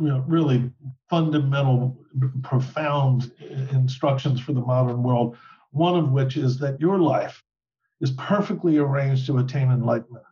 [0.00, 0.72] you know, really
[1.08, 1.96] fundamental,
[2.42, 3.30] profound
[3.70, 5.36] instructions for the modern world.
[5.70, 7.44] One of which is that your life
[8.00, 10.24] is perfectly arranged to attain enlightenment.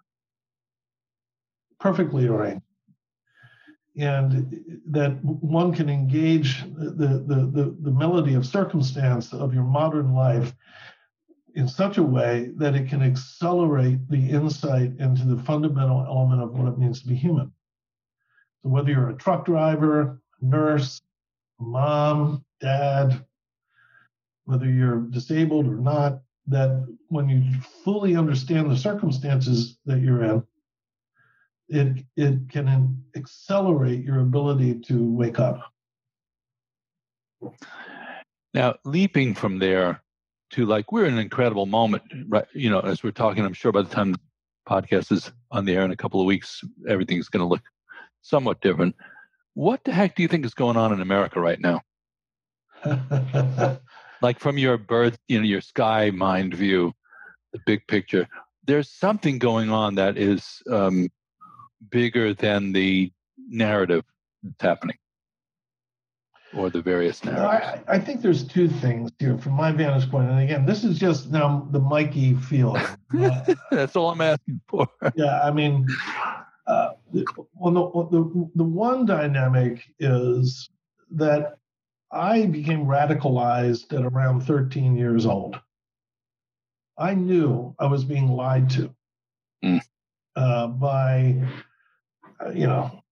[1.78, 2.64] Perfectly arranged
[3.96, 6.90] and that one can engage the,
[7.26, 10.52] the, the, the, melody of circumstance of your modern life
[11.54, 16.52] in such a way that it can accelerate the insight into the fundamental element of
[16.52, 17.52] what it means to be human.
[18.62, 21.00] So, whether you're a truck driver, nurse,
[21.60, 23.24] mom, dad,
[24.44, 30.42] whether you're disabled or not, that when you fully understand the circumstances that you're in,
[31.68, 35.60] it it can accelerate your ability to wake up.
[38.52, 40.02] Now, leaping from there
[40.50, 42.46] to like we're in an incredible moment, right?
[42.54, 44.20] You know, as we're talking, I'm sure by the time the
[44.68, 47.62] podcast is on the air in a couple of weeks, everything's going to look
[48.22, 48.94] somewhat different.
[49.54, 51.80] What the heck do you think is going on in America right now?
[54.22, 56.92] like from your birth, you know, your sky mind view,
[57.52, 58.28] the big picture.
[58.66, 61.08] There's something going on that is um,
[61.90, 64.04] bigger than the narrative
[64.42, 64.96] that's happening
[66.56, 67.82] or the various narratives?
[67.88, 70.30] I, I, think there's two things here from my vantage point.
[70.30, 72.84] And again, this is just now the Mikey feeling.
[73.14, 74.88] Uh, that's all I'm asking for.
[75.14, 75.86] yeah, I mean,
[76.66, 76.90] uh,
[77.54, 80.68] well, the, the, the one dynamic is
[81.12, 81.58] that
[82.10, 85.60] I became radicalized at around 13 years old.
[86.98, 88.94] I knew I was being lied to
[89.64, 89.80] mm.
[90.36, 91.40] uh, by
[92.54, 93.02] you know,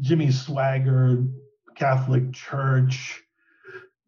[0.00, 1.30] Jimmy Swaggart,
[1.76, 3.22] Catholic Church,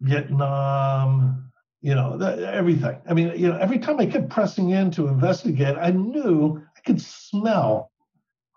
[0.00, 2.96] Vietnam, you know, everything.
[3.08, 6.80] I mean, you know, every time I kept pressing in to investigate, I knew I
[6.80, 7.90] could smell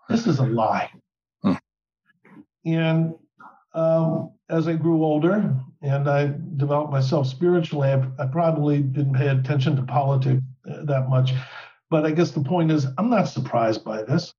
[0.08, 0.90] this is a lie.
[1.42, 1.54] Hmm.
[2.64, 3.14] And
[3.74, 9.28] um, as I grew older and I developed myself spiritually, I, I probably didn't pay
[9.28, 11.32] attention to politics uh, that much.
[11.90, 14.34] But I guess the point is, I'm not surprised by this.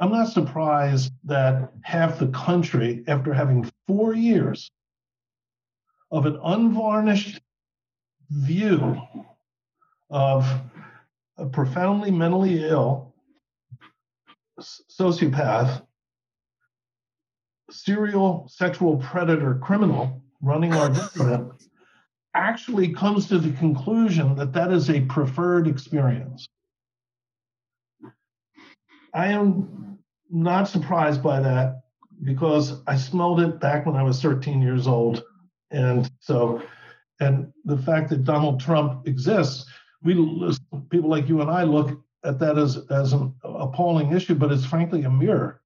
[0.00, 4.70] I'm not surprised that half the country, after having four years
[6.10, 7.40] of an unvarnished
[8.30, 9.00] view
[10.10, 10.46] of
[11.36, 13.14] a profoundly mentally ill
[14.60, 15.82] sociopath,
[17.70, 21.64] serial sexual predator criminal running our government,
[22.34, 26.48] actually comes to the conclusion that that is a preferred experience.
[29.12, 29.87] I am
[30.30, 31.82] not surprised by that
[32.24, 35.22] because I smelled it back when I was 13 years old.
[35.70, 36.62] And so,
[37.20, 39.66] and the fact that Donald Trump exists,
[40.02, 40.14] we
[40.90, 44.64] people like you and I look at that as as an appalling issue, but it's
[44.64, 45.60] frankly a mirror.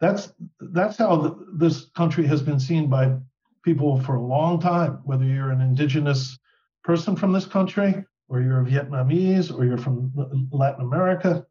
[0.00, 3.16] That's that's how this country has been seen by
[3.62, 5.00] people for a long time.
[5.04, 6.38] Whether you're an indigenous
[6.82, 10.12] person from this country, or you're Vietnamese, or you're from
[10.50, 11.46] Latin America,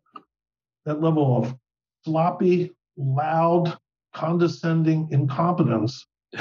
[0.85, 1.55] that level of
[2.03, 3.77] sloppy, loud,
[4.13, 6.05] condescending incompetence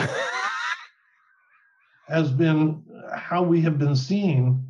[2.09, 2.82] has been
[3.14, 4.64] how we have been seen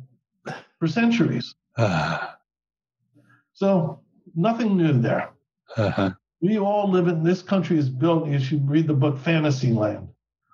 [0.79, 1.55] for centuries.
[3.53, 4.01] so
[4.35, 5.29] nothing new there.
[5.77, 6.11] Uh-huh.
[6.41, 8.27] We all live in this country is built.
[8.27, 10.07] You should read the book Fantasyland.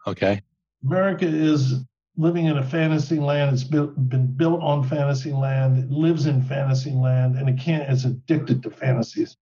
[0.07, 0.41] Okay.
[0.83, 1.83] America is
[2.17, 3.53] living in a fantasy land.
[3.53, 5.77] It's built, been built on fantasy land.
[5.77, 7.89] It lives in fantasy land, and it can't.
[7.89, 9.37] It's addicted to fantasies.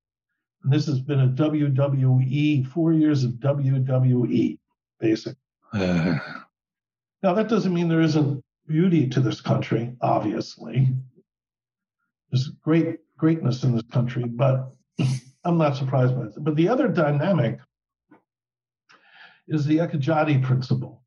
[0.63, 4.57] And this has been a WWE, four years of WWE,
[4.99, 5.39] basically.
[5.73, 6.17] Uh.
[7.21, 10.89] Now, that doesn't mean there isn't beauty to this country, obviously.
[12.31, 14.73] There's great greatness in this country, but
[15.45, 16.33] I'm not surprised by it.
[16.37, 17.59] But the other dynamic
[19.47, 21.02] is the Ekajati principle.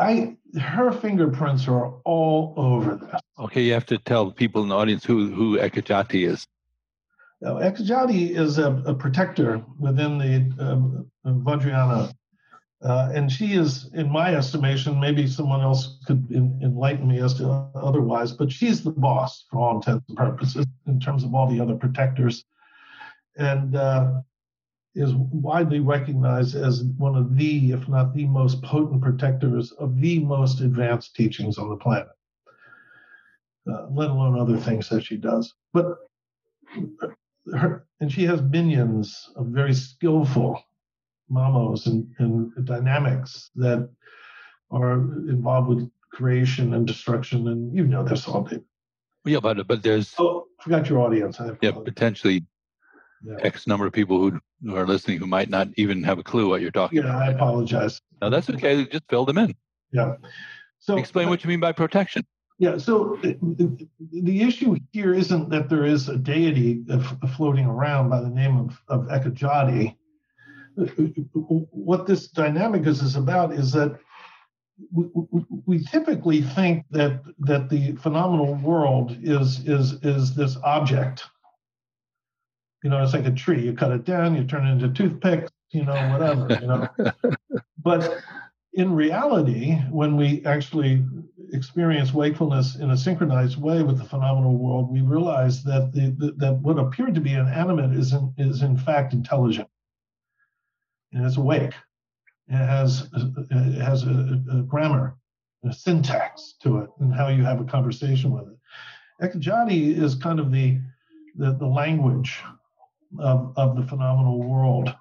[0.00, 3.20] I her fingerprints are all over this.
[3.38, 6.46] Okay, you have to tell people in the audience who who Ekajati is.
[7.42, 12.12] Now, Ekajati is a, a, protector within the um, Vajrayana
[12.82, 17.34] uh, and she is, in my estimation, maybe someone else could in, enlighten me as
[17.34, 21.46] to otherwise, but she's the boss for all intents and purposes in terms of all
[21.46, 22.44] the other protectors,
[23.36, 24.22] and uh,
[24.94, 30.18] is widely recognized as one of the, if not the most potent protectors of the
[30.18, 32.08] most advanced teachings on the planet,
[33.70, 35.54] uh, let alone other things that she does.
[35.72, 35.96] But
[37.52, 40.62] her, and she has minions of very skillful
[41.28, 43.88] mamos and, and dynamics that
[44.72, 47.48] are involved with creation and destruction.
[47.48, 48.62] And you know this all, Dave.
[49.24, 51.38] Yeah, but but there's oh, forgot your audience.
[51.60, 52.44] yeah, potentially
[53.22, 53.36] yeah.
[53.40, 56.48] X number of people who, who are listening who might not even have a clue
[56.48, 57.22] what you're talking yeah, about.
[57.22, 58.00] I apologize.
[58.20, 58.84] No, that's okay.
[58.84, 59.54] Just fill them in.
[59.92, 60.16] Yeah.
[60.78, 62.24] So explain what you mean by protection.
[62.58, 62.78] Yeah.
[62.78, 66.84] So the, the issue here isn't that there is a deity
[67.36, 69.96] floating around by the name of, of Ekajati
[70.74, 73.98] what this dynamic is, is about is that
[74.92, 75.04] we,
[75.66, 81.24] we, typically think that that the phenomenal world is is is this object.
[82.82, 83.62] You know, it's like a tree.
[83.62, 86.58] You cut it down, you turn it into toothpicks, you know, whatever.
[86.60, 87.12] You know,
[87.78, 88.22] but
[88.72, 91.04] in reality, when we actually
[91.52, 96.32] experience wakefulness in a synchronized way with the phenomenal world, we realize that the, the
[96.38, 99.68] that what appeared to be inanimate is in, is in fact intelligent
[101.12, 101.74] and it's awake.
[102.48, 105.16] It has it has a, a grammar,
[105.64, 108.58] a syntax to it, and how you have a conversation with it.
[109.22, 110.80] Ekajati is kind of the
[111.36, 112.42] the, the language
[113.18, 114.94] of, of the phenomenal world.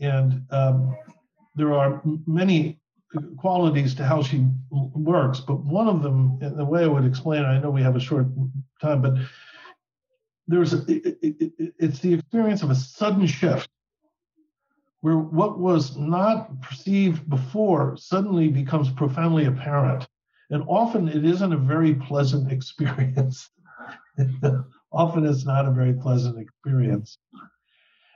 [0.00, 0.96] And um,
[1.54, 2.80] there are many
[3.36, 7.60] qualities to how she works, but one of them, the way I would explain, I
[7.60, 8.26] know we have a short
[8.80, 9.14] time, but
[10.46, 13.70] there's a, it, it, it's the experience of a sudden shift
[15.00, 20.06] where what was not perceived before suddenly becomes profoundly apparent.
[20.50, 23.50] And often it isn't a very pleasant experience.
[24.94, 27.18] Often it's not a very pleasant experience.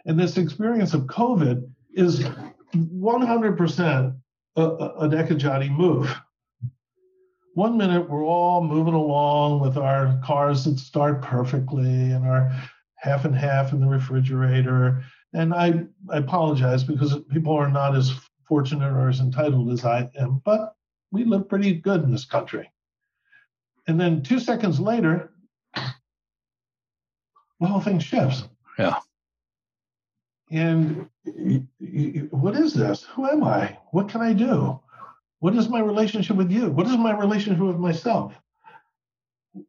[0.07, 2.20] And this experience of COVID is
[2.74, 4.16] 100%
[4.57, 6.14] a, a Ekajati move.
[7.55, 12.51] One minute we're all moving along with our cars that start perfectly and our
[12.97, 15.03] half and half in the refrigerator
[15.35, 18.12] and I, I apologize because people are not as
[18.47, 20.74] fortunate or as entitled as I am, but
[21.11, 22.70] we live pretty good in this country.
[23.87, 25.33] And then two seconds later,
[27.61, 28.45] the whole thing shifts.
[28.79, 28.99] Yeah.
[30.51, 31.09] And
[32.31, 33.03] what is this?
[33.15, 33.79] Who am I?
[33.91, 34.81] What can I do?
[35.41, 36.71] What is my relationship with you?
[36.71, 38.35] What is my relationship with myself?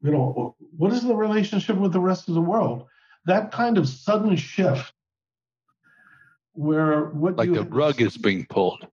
[0.02, 2.86] You know, what is the relationship with the rest of the world?
[3.26, 4.94] That kind of sudden shift
[6.54, 8.88] where what like the rug is being pulled.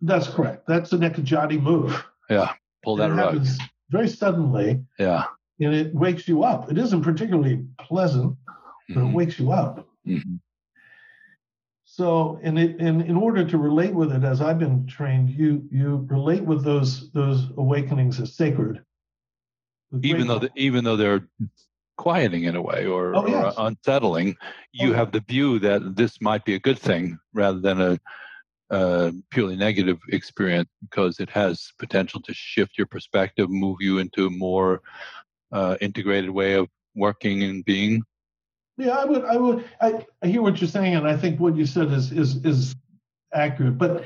[0.00, 0.66] That's correct.
[0.66, 2.04] That's an Ekajati move.
[2.28, 2.52] Yeah,
[2.84, 3.46] pull that rug.
[3.90, 4.84] Very suddenly.
[4.98, 5.24] Yeah.
[5.60, 6.70] And it wakes you up.
[6.70, 8.36] It isn't particularly pleasant,
[8.88, 9.10] but mm-hmm.
[9.10, 9.86] it wakes you up.
[10.06, 10.36] Mm-hmm.
[11.84, 15.68] So, in it, in, in order to relate with it, as I've been trained, you
[15.70, 18.82] you relate with those those awakenings as sacred.
[20.02, 21.28] Even though the, even though they're
[22.00, 23.54] quieting in a way or, oh, yes.
[23.58, 24.34] or unsettling,
[24.72, 28.00] you oh, have the view that this might be a good thing rather than a,
[28.70, 34.30] a, purely negative experience because it has potential to shift your perspective, move you into
[34.30, 34.80] more
[35.52, 38.02] uh, integrated way of working and being.
[38.76, 39.24] Yeah, I would.
[39.24, 39.64] I would.
[39.80, 42.74] I, I hear what you're saying, and I think what you said is is is
[43.32, 43.78] accurate.
[43.78, 44.04] But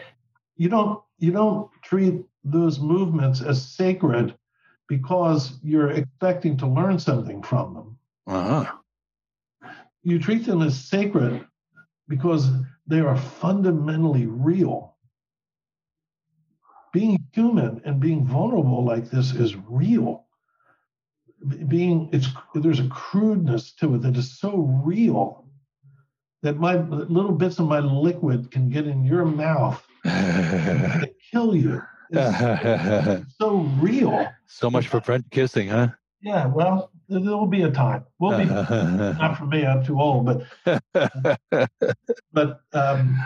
[0.56, 4.34] you don't you don't treat those movements as sacred
[4.88, 7.98] because you're expecting to learn something from them.
[8.26, 8.72] Uh-huh.
[10.02, 11.46] You treat them as sacred
[12.08, 12.50] because
[12.86, 14.96] they are fundamentally real.
[16.92, 20.23] Being human and being vulnerable like this is real.
[21.68, 25.44] Being it's there's a crudeness to it that is so real
[26.42, 31.82] that my little bits of my liquid can get in your mouth and kill you.
[32.10, 34.28] It's so real.
[34.46, 35.88] So much for French kissing, huh?
[36.22, 38.04] Yeah, well, there will be a time.
[38.18, 39.66] We'll be not for me.
[39.66, 40.24] I'm too old,
[40.64, 40.80] but
[42.32, 43.18] but um,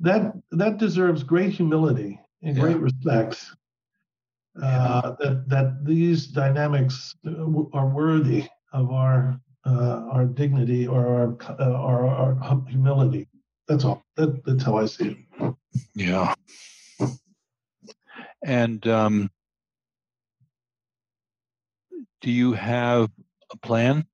[0.00, 2.62] that that deserves great humility and yeah.
[2.62, 3.46] great respect.
[4.62, 7.14] Uh, that that these dynamics
[7.72, 12.06] are worthy of our uh, our dignity or our, uh, our,
[12.42, 13.28] our humility.
[13.68, 14.02] That's all.
[14.16, 15.54] That, that's how I see it.
[15.94, 16.34] Yeah.
[18.44, 19.30] And um,
[22.20, 23.10] do you have
[23.52, 24.06] a plan?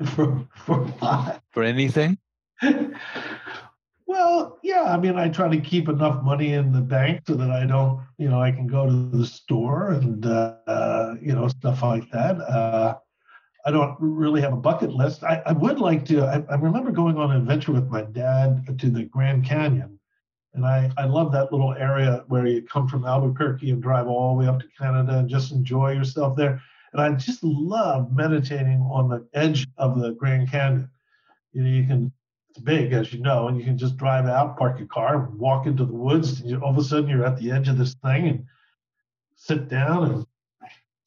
[0.04, 1.42] for for what?
[1.50, 2.18] For anything?
[4.10, 4.92] well, yeah.
[4.92, 8.00] I mean, I try to keep enough money in the bank so that I don't,
[8.18, 12.40] you know, I can go to the store and uh, you know stuff like that.
[12.40, 12.96] Uh,
[13.64, 15.22] I don't really have a bucket list.
[15.22, 16.24] I, I would like to.
[16.24, 20.00] I, I, remember going on an adventure with my dad to the Grand Canyon,
[20.54, 24.34] and I, I love that little area where you come from Albuquerque and drive all
[24.34, 26.60] the way up to Canada and just enjoy yourself there.
[26.92, 30.90] And I just love meditating on the edge of the Grand Canyon.
[31.52, 32.12] You know, you can
[32.64, 35.84] big as you know, and you can just drive out, park your car, walk into
[35.84, 36.40] the woods.
[36.40, 38.44] And you, all of a sudden, you're at the edge of this thing and
[39.36, 40.26] sit down and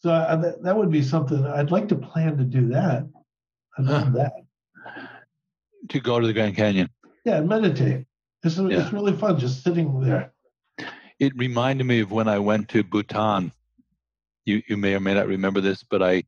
[0.04, 3.08] so I, that, that would be something I'd like to plan to do that.
[3.78, 4.10] I love huh.
[4.18, 4.34] that.
[5.90, 6.90] To go to the Grand Canyon.
[7.24, 8.06] Yeah, meditate.
[8.44, 8.68] It's, yeah.
[8.84, 10.34] it's really fun just sitting there.
[11.20, 13.54] It reminded me of when I went to Bhutan.
[14.46, 16.24] You you may or may not remember this, but I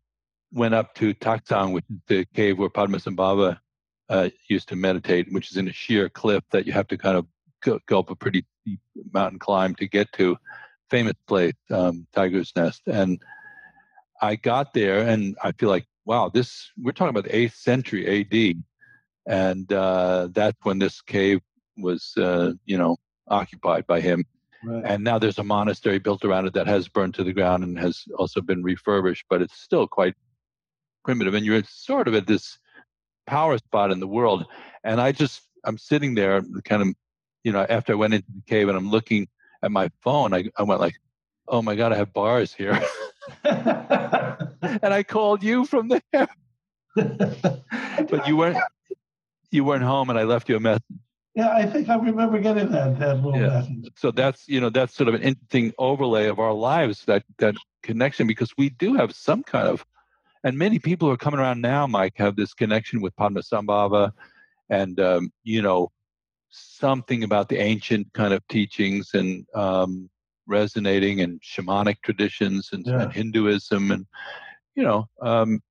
[0.54, 3.60] went up to Taktsang, which is the cave where Padmasambhava
[4.10, 7.18] uh, used to meditate, which is in a sheer cliff that you have to kind
[7.18, 7.26] of
[7.64, 8.80] go, go up a pretty steep
[9.14, 10.38] mountain climb to get to.
[10.90, 13.20] Famous place, um, Tiger's Nest, and
[14.22, 18.22] I got there and I feel like, wow, this, we're talking about the 8th century
[18.22, 18.64] AD.
[19.28, 21.42] And uh, that's when this cave
[21.78, 22.98] was, uh, you know,
[23.28, 24.24] occupied by him.
[24.64, 24.84] Right.
[24.86, 27.78] And now there's a monastery built around it that has burned to the ground and
[27.80, 30.16] has also been refurbished, but it's still quite
[31.04, 31.34] primitive.
[31.34, 32.58] And you're sort of at this
[33.26, 34.46] power spot in the world.
[34.84, 36.90] And I just, I'm sitting there kind of,
[37.44, 39.28] you know, after I went into the cave and I'm looking
[39.62, 40.96] at my phone, I, I went like,
[41.48, 42.80] oh my God, I have bars here.
[43.44, 46.28] and I called you from there.
[46.96, 48.58] but you weren't
[49.52, 50.84] you weren't home and I left you a message.
[51.34, 53.60] Yeah, I think I remember getting that that little yeah.
[53.60, 53.92] message.
[53.98, 57.56] So that's you know that's sort of an interesting overlay of our lives that that
[57.84, 59.86] connection because we do have some kind of
[60.46, 64.12] and many people who are coming around now, Mike, have this connection with Padmasambhava
[64.70, 65.92] and um, you know
[66.50, 70.10] something about the ancient kind of teachings and um,
[70.48, 73.02] resonating and shamanic traditions and, yeah.
[73.02, 74.06] and Hinduism and
[74.76, 75.62] you know um,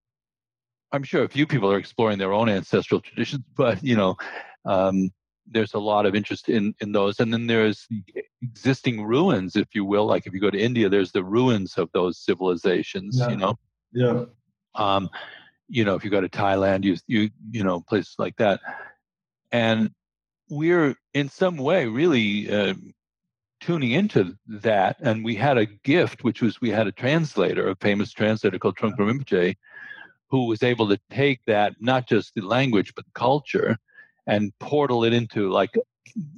[0.92, 4.16] I'm sure a few people are exploring their own ancestral traditions, but you know
[4.64, 5.10] um,
[5.46, 7.20] there's a lot of interest in in those.
[7.20, 8.02] And then there's the
[8.42, 10.06] existing ruins, if you will.
[10.06, 13.18] Like if you go to India, there's the ruins of those civilizations.
[13.20, 13.28] Yeah.
[13.28, 13.54] You know.
[13.92, 14.24] Yeah.
[14.74, 15.08] Um,
[15.68, 18.60] you know, if you go to Thailand, you you you know places like that,
[19.52, 19.90] and
[20.50, 22.74] we're in some way really uh,
[23.60, 27.76] tuning into that, and we had a gift, which was we had a translator, a
[27.76, 29.56] famous translator called Trungpa Rinpoche,
[30.28, 33.78] who was able to take that, not just the language, but the culture,
[34.26, 35.74] and portal it into like,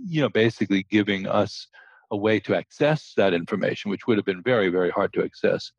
[0.04, 1.66] you know, basically giving us
[2.10, 5.72] a way to access that information, which would have been very, very hard to access.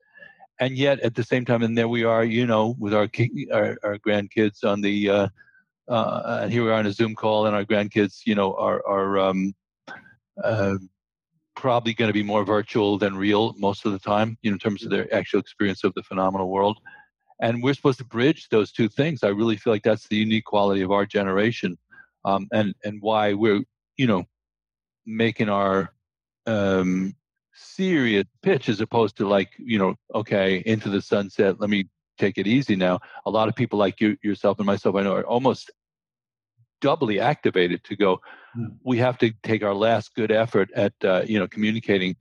[0.60, 3.10] And yet, at the same time, and there we are, you know, with our
[3.54, 5.28] our, our grandkids on the, uh,
[5.88, 8.86] uh, and here we are on a Zoom call, and our grandkids, you know, are
[8.88, 9.54] are um,
[10.44, 10.78] uh,
[11.56, 14.60] probably going to be more virtual than real most of the time, you know, in
[14.60, 16.78] terms of their actual experience of the phenomenal world.
[17.42, 19.24] And we're supposed to bridge those two things.
[19.24, 21.78] I really feel like that's the unique quality of our generation,
[22.26, 23.62] um, and and why we're
[23.98, 24.24] you know
[25.06, 25.94] making our
[26.48, 27.16] um,
[27.58, 31.60] serious pitch as opposed to like you know okay into the sunset.
[31.60, 33.00] Let me take it easy now.
[33.26, 35.72] A lot of people like you yourself and myself, I know, are almost
[36.82, 38.22] doubly activated to go
[38.54, 38.68] hmm.
[38.84, 42.16] we have to take our last good effort at uh, you know communicating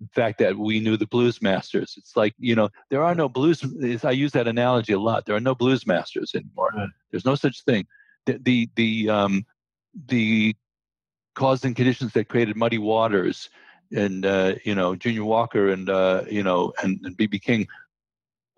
[0.00, 3.28] the fact that we knew the blues masters it's like you know there are no
[3.28, 3.62] blues
[4.04, 6.88] i use that analogy a lot there are no blues masters anymore right.
[7.10, 7.86] there's no such thing
[8.26, 9.44] the the the, um,
[10.08, 10.54] the
[11.34, 13.48] cause and conditions that created muddy waters
[13.92, 17.66] and uh, you know junior walker and uh, you know and, and bb king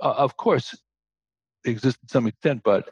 [0.01, 0.74] uh, of course
[1.64, 2.91] exist to some extent but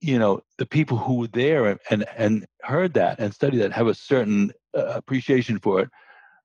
[0.00, 3.86] you know the people who were there and and heard that and studied that have
[3.86, 5.88] a certain uh, appreciation for it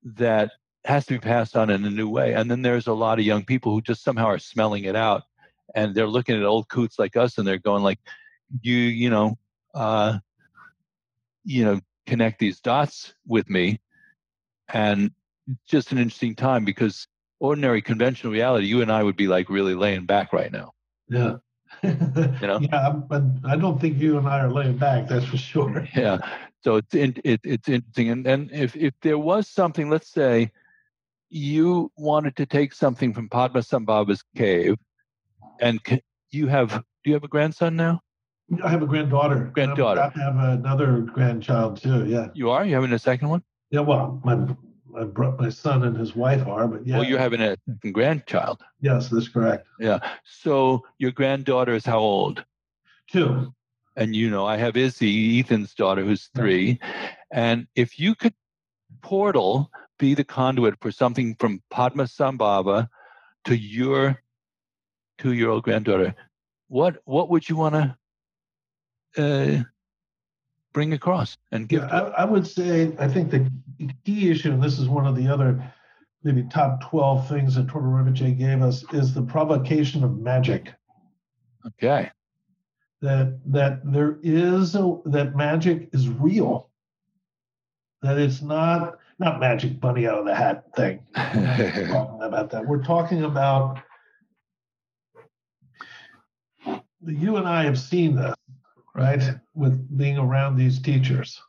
[0.03, 0.51] that
[0.85, 2.33] has to be passed on in a new way.
[2.33, 5.23] And then there's a lot of young people who just somehow are smelling it out
[5.75, 7.99] and they're looking at old coots like us and they're going like
[8.61, 9.37] you you know
[9.75, 10.17] uh
[11.43, 13.79] you know connect these dots with me
[14.73, 15.11] and
[15.47, 17.07] it's just an interesting time because
[17.39, 20.71] ordinary conventional reality you and i would be like really laying back right now
[21.07, 21.35] yeah
[21.83, 21.91] you
[22.41, 22.59] know?
[22.71, 25.07] yeah, but I don't think you and I are laying back.
[25.07, 25.87] That's for sure.
[25.95, 26.17] Yeah.
[26.61, 30.51] So it's in, it, it's interesting, and and if if there was something, let's say,
[31.29, 34.75] you wanted to take something from Padmasambhava's cave,
[35.61, 35.79] and
[36.31, 38.01] you have do you have a grandson now?
[38.61, 39.51] I have a granddaughter.
[39.53, 40.11] Granddaughter.
[40.13, 42.05] I have another grandchild too.
[42.05, 42.27] Yeah.
[42.33, 42.65] You are?
[42.65, 43.41] You having a second one?
[43.71, 43.81] Yeah.
[43.81, 44.55] Well, my
[44.89, 46.97] my, my son and his wife are, but yeah.
[46.97, 47.57] Well, you're having a
[47.91, 48.61] grandchild.
[48.81, 49.67] Yes, that's correct.
[49.79, 49.99] Yeah.
[50.23, 52.43] So your granddaughter is how old?
[53.11, 53.53] Two.
[53.95, 56.79] And you know, I have Izzy, Ethan's daughter, who's three.
[57.31, 58.33] And if you could
[59.01, 62.87] portal be the conduit for something from Padmasambhava
[63.45, 64.21] to your
[65.17, 66.15] two-year-old granddaughter,
[66.69, 67.97] what what would you want to
[69.17, 69.63] uh,
[70.73, 71.81] bring across and give?
[71.81, 73.49] Yeah, I, I, would say I think the
[74.05, 75.73] key issue, and this is one of the other
[76.23, 80.73] maybe top twelve things that Rinpoche gave us, is the provocation of magic.
[81.65, 82.11] Okay.
[83.01, 86.69] That that there is a, that magic is real.
[88.01, 91.01] That it's not not magic bunny out of the hat thing.
[91.15, 92.65] talking about that.
[92.65, 93.81] We're talking about
[97.05, 98.35] you and I have seen this,
[98.99, 99.61] right, mm-hmm.
[99.61, 101.41] with being around these teachers.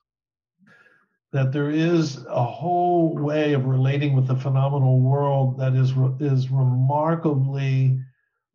[1.32, 6.50] That there is a whole way of relating with the phenomenal world that is is
[6.50, 8.00] remarkably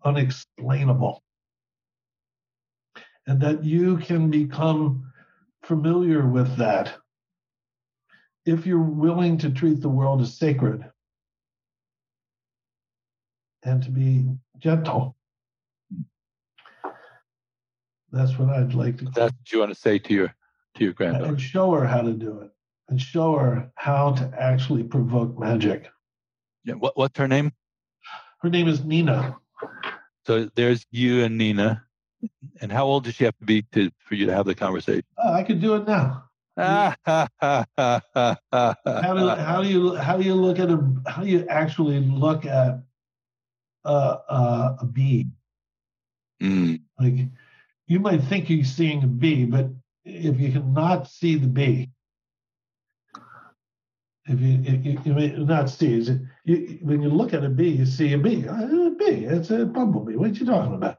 [0.04, 1.24] unexplainable,
[3.28, 5.12] and that you can become
[5.64, 6.96] familiar with that
[8.46, 10.86] if you're willing to treat the world as sacred
[13.64, 14.28] and to be
[14.60, 15.15] gentle.
[18.16, 19.06] That's what I'd like to.
[19.06, 20.34] That's what you want to say to your
[20.76, 21.26] to your granddaughter.
[21.26, 22.52] And show her how to do it,
[22.88, 25.90] and show her how to actually provoke magic.
[26.64, 26.76] Yeah.
[26.76, 27.52] What what's her name?
[28.40, 29.36] Her name is Nina.
[30.26, 31.84] So there's you and Nina.
[32.62, 35.04] And how old does she have to be to for you to have the conversation?
[35.18, 36.24] Oh, I could do it now.
[36.58, 37.36] how do
[38.96, 42.82] how do you how do you look at a how do you actually look at
[43.84, 45.28] a a, a bee?
[46.42, 46.82] Mm.
[46.98, 47.28] Like
[47.88, 49.70] you might think you're seeing a bee, but
[50.04, 51.92] if you cannot see the bee,
[54.28, 57.50] if you, if you, you may not see, it, you, when you look at a
[57.50, 58.48] bee, you see a bee.
[58.48, 60.16] Uh, a bee, it's a bumblebee.
[60.16, 60.98] What are you talking about?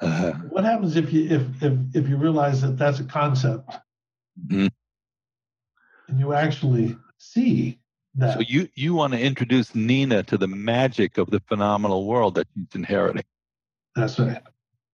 [0.00, 0.32] Uh-huh.
[0.48, 3.68] What happens if you if if if you realize that that's a concept,
[4.46, 4.68] mm-hmm.
[6.08, 7.80] and you actually see
[8.14, 8.34] that?
[8.34, 12.46] So you you want to introduce Nina to the magic of the phenomenal world that
[12.54, 13.24] she's inheriting.
[13.94, 14.40] That's right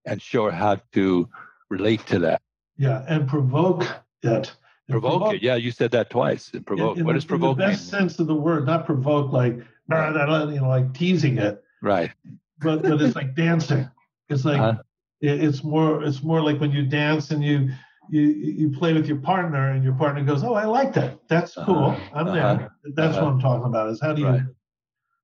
[0.07, 1.29] and show her how to
[1.69, 2.41] relate to that.
[2.77, 3.83] Yeah, and provoke
[4.23, 4.55] it.
[4.89, 5.43] Provoke, provoke, it.
[5.43, 6.51] Yeah, you said that twice.
[6.53, 6.95] And provoke.
[6.95, 7.57] In, in what the, is provoke?
[7.57, 11.63] In the best sense of the word, not provoke like you know, like teasing it.
[11.81, 12.11] Right.
[12.59, 13.89] But but it's like dancing.
[14.29, 14.81] It's like uh-huh.
[15.21, 17.69] it, it's more it's more like when you dance and you
[18.09, 21.19] you you play with your partner and your partner goes, oh, I like that.
[21.27, 21.65] That's uh-huh.
[21.65, 21.85] cool.
[21.85, 22.09] Uh-huh.
[22.13, 22.45] I'm there.
[22.45, 22.69] Uh-huh.
[22.95, 23.31] That's what uh-huh.
[23.33, 23.89] I'm talking about.
[23.89, 24.41] Is how do you right.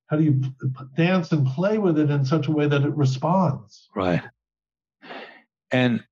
[0.08, 0.44] how do you
[0.96, 3.90] dance and play with it in such a way that it responds?
[3.96, 4.22] Right.
[5.74, 6.04] And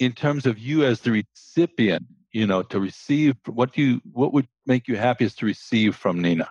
[0.00, 4.32] in terms of you as the recipient, you know, to receive what do you what
[4.34, 6.50] would make you happiest to receive from Nina?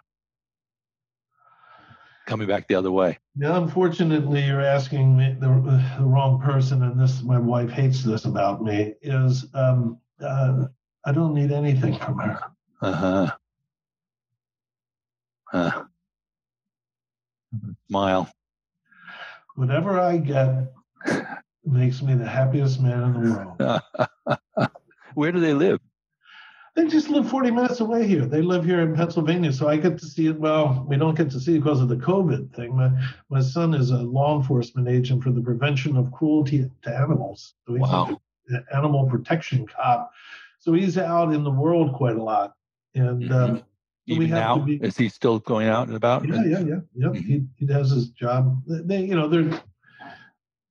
[2.25, 3.19] Coming back the other way.
[3.35, 5.47] Yeah, unfortunately, you're asking me the,
[5.99, 8.93] the wrong person, and this my wife hates this about me.
[9.01, 10.67] Is um, uh,
[11.05, 12.39] I don't need anything from her.
[12.81, 13.31] Uh huh.
[15.51, 15.83] Uh.
[17.89, 18.31] Smile.
[19.55, 20.71] Whatever I get
[21.65, 23.81] makes me the happiest man in the
[24.57, 24.69] world.
[25.13, 25.79] Where do they live?
[26.75, 28.25] They just live 40 minutes away here.
[28.25, 30.39] They live here in Pennsylvania, so I get to see it.
[30.39, 32.75] Well, we don't get to see it because of the COVID thing.
[32.75, 32.89] My,
[33.29, 37.53] my son is a law enforcement agent for the prevention of cruelty to animals.
[37.67, 38.19] So he's wow.
[38.49, 40.11] an animal protection cop.
[40.57, 42.53] So he's out in the world quite a lot.
[42.95, 43.33] And mm-hmm.
[43.33, 43.63] um,
[44.07, 46.27] even now, be, is he still going out and about?
[46.27, 46.75] Yeah, yeah, yeah.
[46.95, 47.07] yeah.
[47.07, 47.27] Mm-hmm.
[47.27, 48.63] He, he does his job.
[48.65, 49.61] They, you know, they're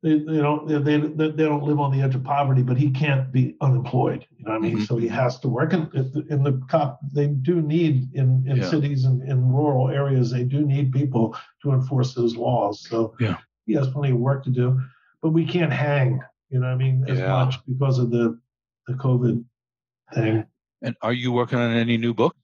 [0.03, 2.90] they, they don't they, they, they don't live on the edge of poverty, but he
[2.90, 4.26] can't be unemployed.
[4.36, 4.76] You know what I mean?
[4.76, 4.84] Mm-hmm.
[4.84, 5.72] So he has to work.
[5.72, 5.92] And
[6.28, 8.68] in the cop, they do need in, in yeah.
[8.68, 12.86] cities and in rural areas, they do need people to enforce those laws.
[12.88, 13.38] So yeah.
[13.66, 14.80] he has plenty of work to do,
[15.22, 16.20] but we can't hang.
[16.50, 17.05] You know what I mean?
[17.09, 17.28] As yeah.
[17.28, 18.38] much because of the
[18.88, 19.44] the COVID
[20.14, 20.44] thing.
[20.82, 22.34] And are you working on any new book?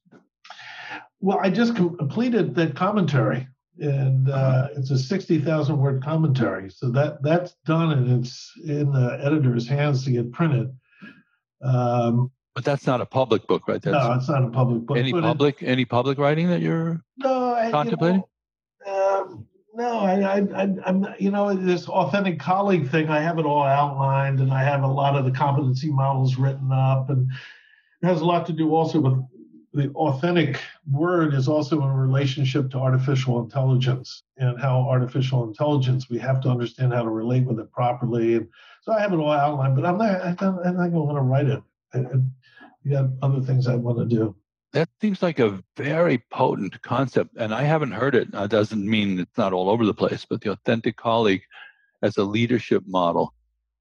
[1.21, 3.49] Well, I just completed that commentary
[3.81, 6.71] and uh, it's a 60,000 word commentary.
[6.71, 10.77] So that that's done and it's in the editor's hands to get printed.
[11.63, 13.81] Um, but that's not a public book, right?
[13.81, 14.97] That's no, it's not a public book.
[14.97, 18.25] Any public, it, any public writing that you're no, I, contemplating?
[18.85, 23.11] You know, um, no, I, I, I, I'm, you know, this authentic colleague thing.
[23.11, 26.73] I have it all outlined, and I have a lot of the competency models written
[26.73, 27.31] up, and
[28.03, 29.23] it has a lot to do also with
[29.73, 30.61] the authentic
[30.91, 36.49] word is also in relationship to artificial intelligence and how artificial intelligence we have to
[36.49, 38.37] understand how to relate with it properly.
[38.37, 38.49] And
[38.83, 41.23] so i have it all outlined but i'm not i'm not going to want to
[41.23, 41.63] write it.
[41.95, 44.35] I, I got other things i want to do.
[44.73, 48.33] That seems like a very potent concept and i haven't heard it.
[48.33, 51.43] That doesn't mean it's not all over the place but the authentic colleague
[52.03, 53.35] as a leadership model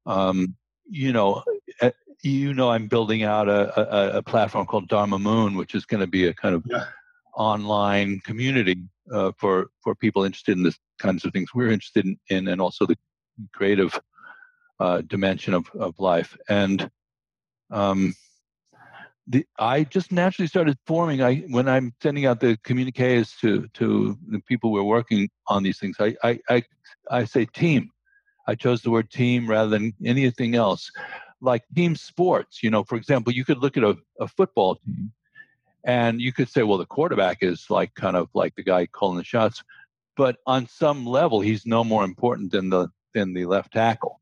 [0.06, 0.56] um,
[0.88, 1.44] you know,
[2.22, 6.00] you know, I'm building out a, a, a platform called Dharma Moon, which is going
[6.00, 6.84] to be a kind of Yeah.
[7.34, 8.76] online community
[9.12, 12.60] uh, for for people interested in this kinds of things we're interested in, in and
[12.60, 12.96] also the
[13.52, 13.98] creative
[14.80, 16.36] uh, dimension of, of life.
[16.48, 16.90] And
[17.70, 18.14] um,
[19.28, 21.22] the I just naturally started forming.
[21.22, 25.78] I when I'm sending out the communiques to to the people we're working on these
[25.78, 26.62] things, I I I,
[27.10, 27.90] I say team.
[28.48, 30.90] I chose the word team rather than anything else.
[31.40, 35.12] Like team sports, you know, for example, you could look at a, a football team
[35.84, 39.18] and you could say, well, the quarterback is like kind of like the guy calling
[39.18, 39.62] the shots,
[40.16, 44.20] but on some level, he's no more important than the than the left tackle.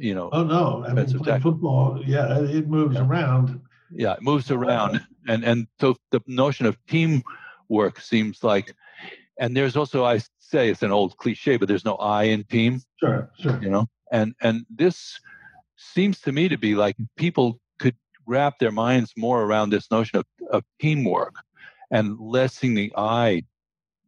[0.00, 1.06] You know, Oh no, I mean
[1.40, 3.06] football, yeah, it moves Yeah.
[3.06, 3.60] around.
[3.90, 8.74] yeah, it moves around, and and so the notion of teamwork seems like,
[9.38, 12.80] and there's also I say it's an old cliche, but there's no I in team.
[13.00, 13.58] Sure, sure.
[13.62, 15.18] you know and and this
[15.82, 20.18] seems to me to be like people could wrap their minds more around this notion
[20.18, 21.34] of, of teamwork
[21.90, 23.42] and lessing the i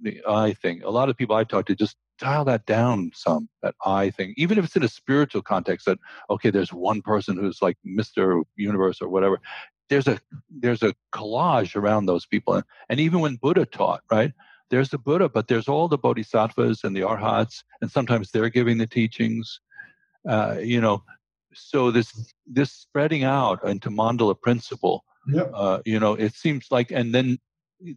[0.01, 3.49] the i thing a lot of people i talk to just dial that down some
[3.62, 5.99] that i thing even if it's in a spiritual context that
[6.31, 9.41] okay there's one person who's like mr universe or whatever
[9.91, 10.18] there's a
[10.49, 14.33] there's a collage around those people and, and even when buddha taught right
[14.70, 18.79] there's the Buddha, but there's all the bodhisattvas and the arhats, and sometimes they're giving
[18.79, 19.61] the teachings.
[20.29, 21.03] Uh, you know,
[21.55, 25.50] so this this spreading out into mandala principle, Yep.
[25.55, 27.38] uh, you know, it seems like, and then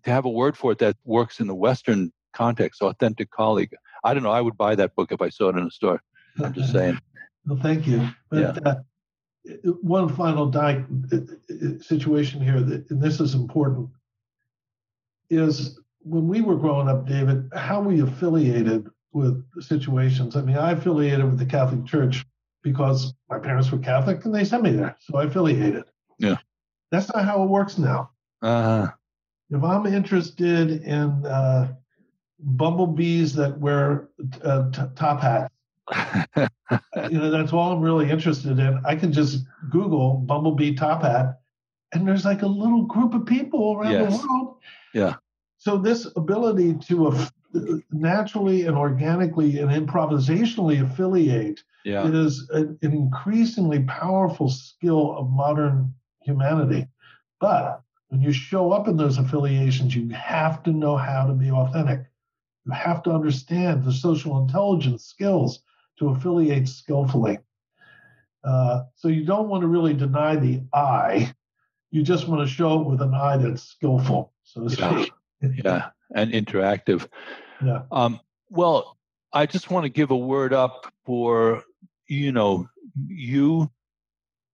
[0.03, 3.73] to have a word for it that works in the Western context, authentic colleague.
[4.03, 4.31] I don't know.
[4.31, 6.01] I would buy that book if I saw it in a store.
[6.43, 6.99] I'm just saying.
[7.47, 8.09] Well, thank you.
[8.29, 8.75] But uh,
[9.81, 10.83] one final di-
[11.13, 13.87] uh, situation here, that, and this is important,
[15.29, 20.35] is when we were growing up, David, how we affiliated with situations.
[20.35, 22.25] I mean, I affiliated with the Catholic Church
[22.71, 25.83] because my parents were Catholic and they sent me there, so I affiliated.
[26.19, 26.37] Yeah.
[26.91, 28.11] That's not how it works now.
[28.41, 28.87] Uh,
[29.49, 31.73] If I'm interested in uh,
[32.39, 34.09] bumblebees that wear
[34.43, 35.53] uh, t- top hats,
[37.09, 38.81] you know, that's all I'm really interested in.
[38.85, 41.39] I can just Google bumblebee top hat,
[41.93, 44.19] and there's like a little group of people around Yes.
[44.21, 44.57] the world.
[44.93, 45.15] Yeah.
[45.57, 47.15] So this ability to
[47.91, 52.07] naturally and organically and improvisationally affiliate yeah.
[52.07, 56.87] is an, an increasingly powerful skill of modern humanity.
[57.39, 61.51] But when you show up in those affiliations, you have to know how to be
[61.51, 62.05] authentic.
[62.65, 65.59] You have to understand the social intelligence skills
[65.99, 67.39] to affiliate skillfully.
[68.43, 71.33] Uh, so you don't want to really deny the I.
[71.91, 75.01] You just want to show it with an eye that's skillful, so to Yeah.
[75.01, 75.13] speak.
[75.63, 77.07] yeah, and interactive.
[77.65, 77.81] Yeah.
[77.91, 78.19] Um,
[78.51, 78.96] well,
[79.33, 81.63] I just want to give a word up for
[82.07, 82.69] you know
[83.07, 83.69] you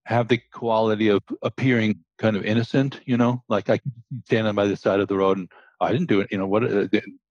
[0.06, 3.00] have the quality of appearing kind of innocent.
[3.06, 3.92] You know, like I could
[4.26, 5.50] stand by the side of the road and
[5.80, 6.30] I didn't do it.
[6.32, 6.64] You know what?
[6.64, 6.88] Uh,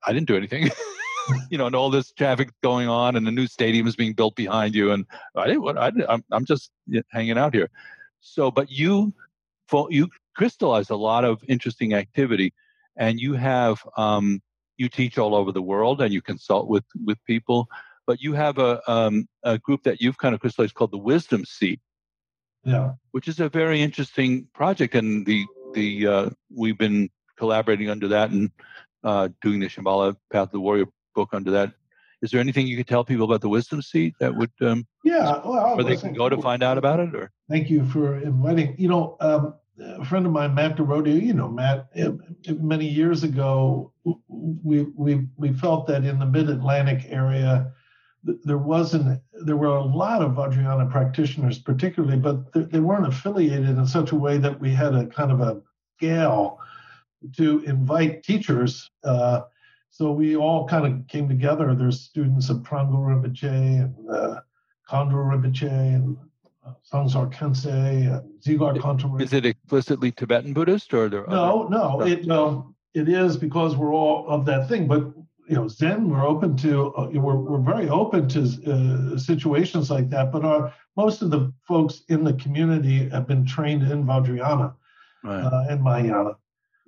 [0.06, 0.70] I didn't do anything.
[1.50, 4.36] you know, and all this traffic going on, and the new stadium is being built
[4.36, 5.62] behind you, and I didn't.
[5.62, 6.70] What I I'm I'm just
[7.10, 7.70] hanging out here.
[8.20, 9.12] So, but you
[9.90, 12.52] you crystallize a lot of interesting activity,
[12.96, 14.42] and you have um,
[14.82, 17.68] you teach all over the world, and you consult with with people.
[18.08, 19.14] But you have a um,
[19.44, 21.80] a group that you've kind of crystallized called the Wisdom Seat,
[22.64, 22.88] Yeah.
[23.12, 24.30] which is a very interesting
[24.60, 25.40] project, and the
[25.74, 26.26] the uh,
[26.62, 27.08] we've been
[27.40, 28.50] collaborating under that and
[29.04, 31.72] uh, doing the Shambhala Path of the Warrior book under that.
[32.22, 35.40] Is there anything you could tell people about the Wisdom Seat that would um, Yeah.
[35.44, 37.14] Well, where they can go to find out about it?
[37.14, 38.76] Or Thank you for inviting.
[38.78, 42.12] You know, um, a friend of mine, Matt DeRodio, you know, Matt, uh,
[42.60, 43.92] many years ago,
[44.28, 47.72] we, we, we felt that in the mid Atlantic area,
[48.44, 53.86] there wasn't, there were a lot of Vajrayana practitioners, particularly, but they weren't affiliated in
[53.86, 55.60] such a way that we had a kind of a
[55.96, 56.58] scale
[57.36, 58.90] to invite teachers.
[59.02, 59.42] Uh,
[59.90, 61.74] so we all kind of came together.
[61.74, 63.42] There's students of Trungpa Rinpoche
[63.82, 64.40] and uh,
[64.88, 66.16] Khandro Rinpoche and
[66.64, 69.20] uh, Dzongsar Khyentse and Dzigar Kongtrul.
[69.20, 73.76] is it explicitly Tibetan Buddhist, or are there No, no, it well, it is because
[73.76, 74.86] we're all of that thing.
[74.86, 75.12] But
[75.48, 78.40] you know, Zen, we're open to, uh, we're we're very open to
[79.14, 80.30] uh, situations like that.
[80.32, 84.74] But our most of the folks in the community have been trained in Vajrayana
[85.24, 85.40] Right.
[85.40, 86.32] uh, and Mahayana.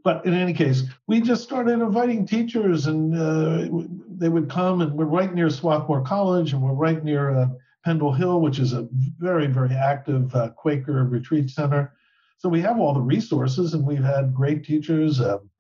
[0.03, 3.68] But in any case, we just started inviting teachers, and uh,
[4.18, 4.83] they would come.
[4.83, 7.47] And we're right near Swarthmore College, and we're right near uh,
[7.85, 8.87] Pendle Hill, which is a
[9.18, 11.95] very, very active uh, Quaker retreat center.
[12.39, 15.20] So we have all the resources, and we've had great teachers.
[15.20, 15.51] Um,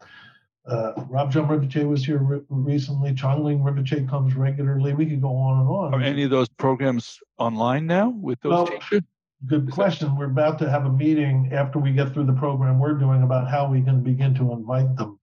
[0.66, 3.14] uh, Dudjom Rinpoche was here re- recently.
[3.14, 4.94] Chongling Rinpoche comes regularly.
[4.94, 5.94] We could go on and on.
[5.94, 9.02] Are any of those programs online now with those Well, teachers?
[9.46, 10.16] good question.
[10.16, 13.50] We're about to have a meeting after we get through the program we're doing about
[13.50, 15.18] how we can begin to invite them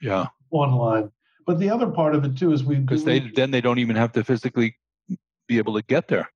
[0.00, 1.10] Yeah, online.
[1.46, 3.96] But the other part of it too is we because they then they don't even
[3.96, 4.76] have to physically
[5.46, 6.28] be able to get there.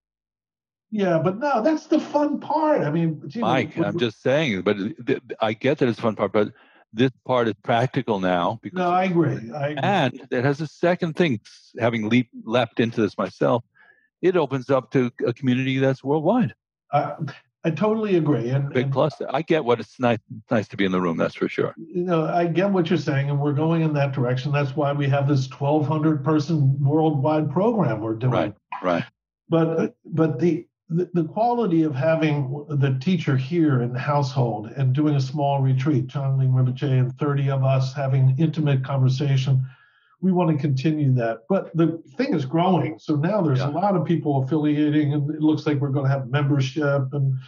[0.91, 2.83] Yeah, but no, that's the fun part.
[2.83, 4.77] I mean, gee, Mike, we- I'm just saying, but
[5.07, 6.53] th- I get that it's fun part, but
[6.93, 9.51] this part is practical now because no, I agree.
[9.53, 9.77] I agree.
[9.83, 11.41] and it has a second thing.
[11.79, 13.63] Having leap, leapt into this myself,
[14.23, 16.55] it opens up to a community that's worldwide.
[16.93, 17.15] I,
[17.63, 18.49] I totally agree.
[18.51, 19.15] And, Big and, plus.
[19.29, 20.19] I get what it's nice
[20.51, 21.17] nice to be in the room.
[21.17, 21.75] That's for sure.
[21.77, 24.51] you know, I get what you're saying, and we're going in that direction.
[24.51, 28.33] That's why we have this 1,200 person worldwide program we're doing.
[28.33, 28.55] Right.
[28.83, 29.05] Right.
[29.49, 34.93] But but the, the the quality of having the teacher here in the household and
[34.93, 39.65] doing a small retreat, John Lee Rinpoche and 30 of us having intimate conversation,
[40.21, 41.45] we want to continue that.
[41.49, 43.71] But the thing is growing, so now there's Yeah.
[43.71, 47.39] a lot of people affiliating, and it looks like we're going to have membership, and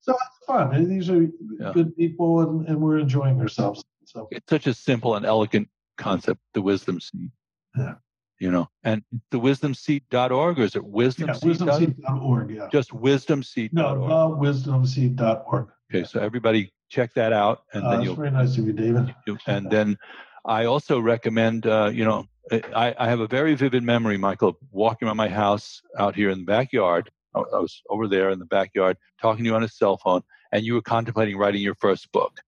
[0.00, 0.74] so it's fun.
[0.74, 1.22] And these are
[1.58, 1.72] Yeah.
[1.72, 3.82] good people, and, and we're enjoying ourselves.
[4.04, 6.40] So It's such a simple and elegant concept.
[6.52, 7.30] The wisdom seed.
[7.76, 7.94] Yeah.
[8.42, 12.50] You know, and the wisdomseed.org or is it wisdom yeah, wisdomseed.org.
[12.50, 12.68] Yeah.
[12.72, 13.72] Just wisdomseed.org.
[13.72, 15.68] No, thewisdomseed.org.
[15.88, 18.72] Okay, so everybody check that out, and Uh, then it's you'll, very nice of you,
[18.72, 19.14] David.
[19.28, 19.96] you and then
[20.44, 21.68] I also recommend.
[21.68, 22.26] Uh, you know,
[22.74, 26.40] I, I have a very vivid memory, Michael, walking around my house out here in
[26.40, 27.12] the backyard.
[27.36, 30.22] I, I was over there in the backyard talking to you on a cell phone,
[30.50, 32.40] and you were contemplating writing your first book,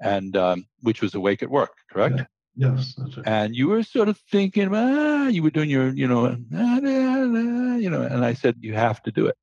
[0.00, 2.22] and um, which was Awake at Work, correct?
[2.60, 3.26] Yes, that's right.
[3.26, 6.80] and you were sort of thinking, ah, you were doing your, you know, ah, ah,
[6.84, 9.36] ah, you know, and I said, you have to do it.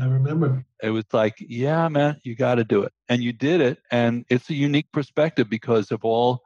[0.00, 0.64] I remember.
[0.82, 4.24] It was like, yeah, man, you got to do it, and you did it, and
[4.28, 6.40] it's a unique perspective because of all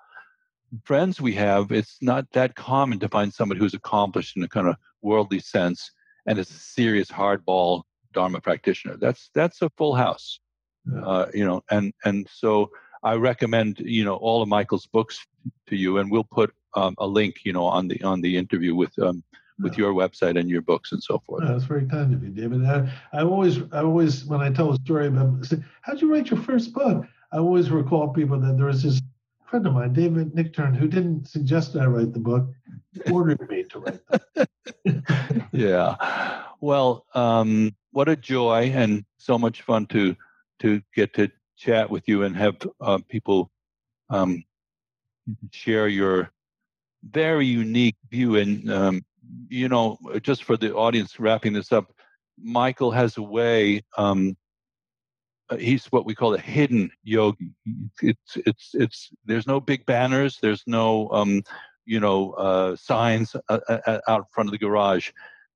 [0.84, 1.72] friends we have.
[1.72, 5.90] It's not that common to find somebody who's accomplished in a kind of worldly sense
[6.26, 7.82] and is a serious hardball
[8.12, 8.96] Dharma practitioner.
[8.96, 10.40] That's that's a full house,
[10.90, 11.02] Yeah.
[11.10, 12.70] uh, you know, and and so
[13.02, 15.26] I recommend you know all of Michael's books
[15.68, 18.74] to you, and we'll put um, a link, you know, on the on the interview
[18.74, 19.22] with um,
[19.60, 21.42] with your website and your books and so forth.
[21.44, 22.64] Yeah, that's very kind of you, David.
[22.64, 26.30] I, I always, I always, when I tell a story about, say, how'd you write
[26.30, 27.04] your first book?
[27.32, 29.00] I always recall people that there was this
[29.46, 32.48] friend of mine, David Nichtern, who didn't suggest I write the book,
[33.10, 34.00] ordered me to write
[34.34, 34.48] it.
[35.52, 36.44] yeah.
[36.60, 40.16] Well, um, what a joy and so much fun to
[40.60, 41.30] to get to
[41.60, 43.50] chat with you and have uh, people
[44.08, 44.42] um,
[45.52, 46.30] share your
[47.08, 48.36] very unique view.
[48.36, 49.04] And um,
[49.48, 51.92] you know, just for the audience, wrapping this up,
[52.38, 53.82] Michael has a way.
[53.96, 54.36] Um,
[55.50, 57.52] uh, he's what we call a hidden yogi.
[58.02, 59.10] It's it's it's.
[59.24, 60.38] There's no big banners.
[60.40, 61.42] There's no um,
[61.84, 65.10] you know uh, signs uh, uh, out front of the garage.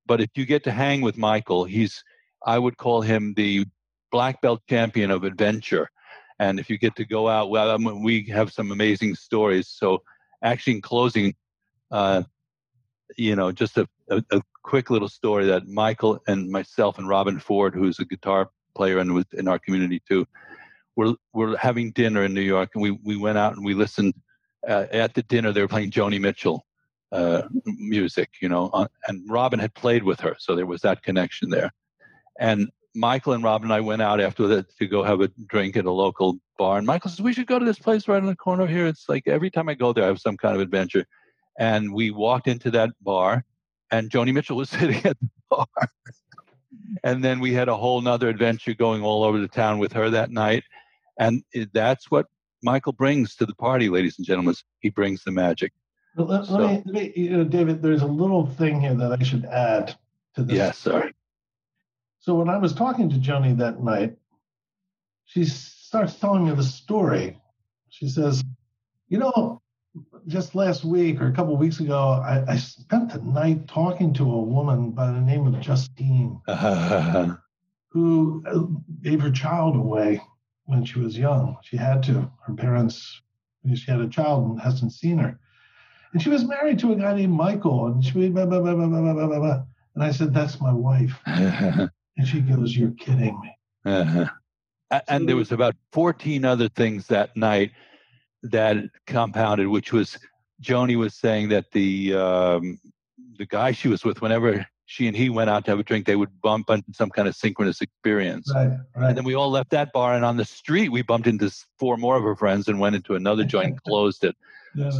[0.07, 2.05] But if you get to hang with Michael, he's
[2.44, 3.66] I would call him the
[4.15, 5.91] black belt champion of adventure.
[6.39, 9.67] And if you get to go out, well, we have some amazing stories.
[9.67, 10.05] So,
[10.41, 11.35] actually, in closing,
[11.91, 12.23] uh,
[13.17, 17.43] you know, just a, a, a quick little story that Michael and myself and Robben
[17.43, 20.25] Ford, who's a guitar player and was in our community too,
[20.95, 24.15] we're we're having dinner in New York, and we we went out and we listened.
[24.67, 26.65] Uh, at the dinner, they were playing Joni Mitchell
[27.11, 31.03] uh, music, you know, uh, and Robben had played with her, so there was that
[31.03, 31.71] connection there.
[32.39, 35.76] And Michael and Robben and I went out after that to go have a drink
[35.76, 36.78] at a local bar.
[36.78, 38.86] And Michael says, We should go to this place right in the corner here.
[38.86, 41.05] It's like every time I go there, I have some kind of adventure.
[41.59, 43.45] And we walked into that bar,
[43.90, 45.66] and Joni Mitchell was sitting at the bar.
[47.03, 50.11] and then we had a whole nother adventure going all over the town with her
[50.11, 50.64] that night.
[51.18, 52.26] And it- that's what
[52.62, 54.55] Michael brings to the party, ladies and gentlemen.
[54.80, 55.72] He brings the magic.
[56.16, 59.12] Let, So- let me, let me, you know, David, there's a little thing here that
[59.20, 59.97] I should add
[60.36, 60.57] to this.
[60.57, 61.11] Yes, sir.
[62.25, 64.16] So when I was talking to Joni that night,
[65.27, 67.39] she starts telling me the story.
[67.91, 68.43] She says,
[69.09, 69.61] "You know,
[70.27, 74.14] just last week or a couple of weeks ago, I, I spent the night talking
[74.14, 76.41] to a woman by the name of Justine
[77.91, 78.61] who uh,
[79.03, 80.22] gave her child away
[80.64, 81.59] when she was young.
[81.62, 82.33] She had to.
[82.47, 83.20] Her parents,
[83.75, 85.39] she had a child and hasn't seen her.
[86.14, 87.89] And she was married to a guy named Michael.
[87.89, 89.62] And she blah, blah, blah, blah, blah, blah, blah, blah.
[89.95, 91.20] And I said, That's my wife.
[92.17, 93.57] And she goes, You're kidding me.
[93.85, 94.27] Uh-huh.
[95.09, 97.73] And there was about 14 other things that night
[98.45, 100.19] that compounded, which was
[100.62, 102.79] Joni was saying that the um,
[103.39, 106.07] the guy she was with, whenever she and he went out to have a drink,
[106.07, 108.53] they would bump into some kind of synchronous experience.
[108.55, 111.51] Right, And then we all left that bar, and on the street, we bumped into
[111.79, 114.37] four more of her friends and went into another joint and closed it.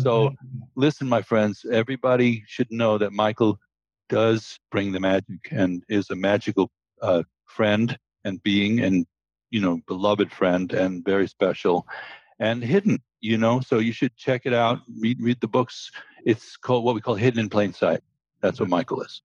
[0.03, 0.37] So- right.
[0.77, 3.61] Listen, my friends, everybody should know that Michael
[4.09, 6.71] does bring the magic and is a magical
[7.05, 9.07] uh, friend and being and
[9.51, 11.87] you know beloved friend and very special
[12.39, 13.61] and hidden you know?
[13.61, 15.91] So you should check it out read read the books.
[16.25, 18.01] It's called what we call hidden in plain sight.
[18.41, 19.23] That's what michael is.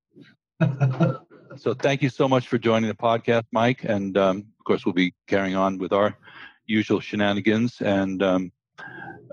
[1.58, 4.94] So thank you so much for joining the podcast mike and um, of course we'll
[4.94, 6.16] be carrying on with our
[6.68, 8.52] usual shenanigans and um,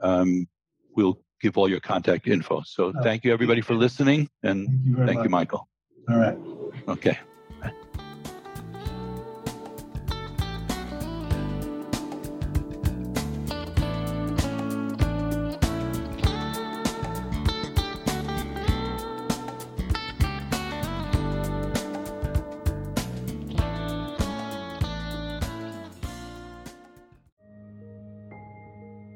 [0.03, 0.49] um,
[0.97, 2.63] we'll give all your contact info.
[2.65, 5.69] So oh, thank you everybody for listening and thank you, thank you michael.
[6.09, 6.39] All right.
[6.89, 7.19] Okay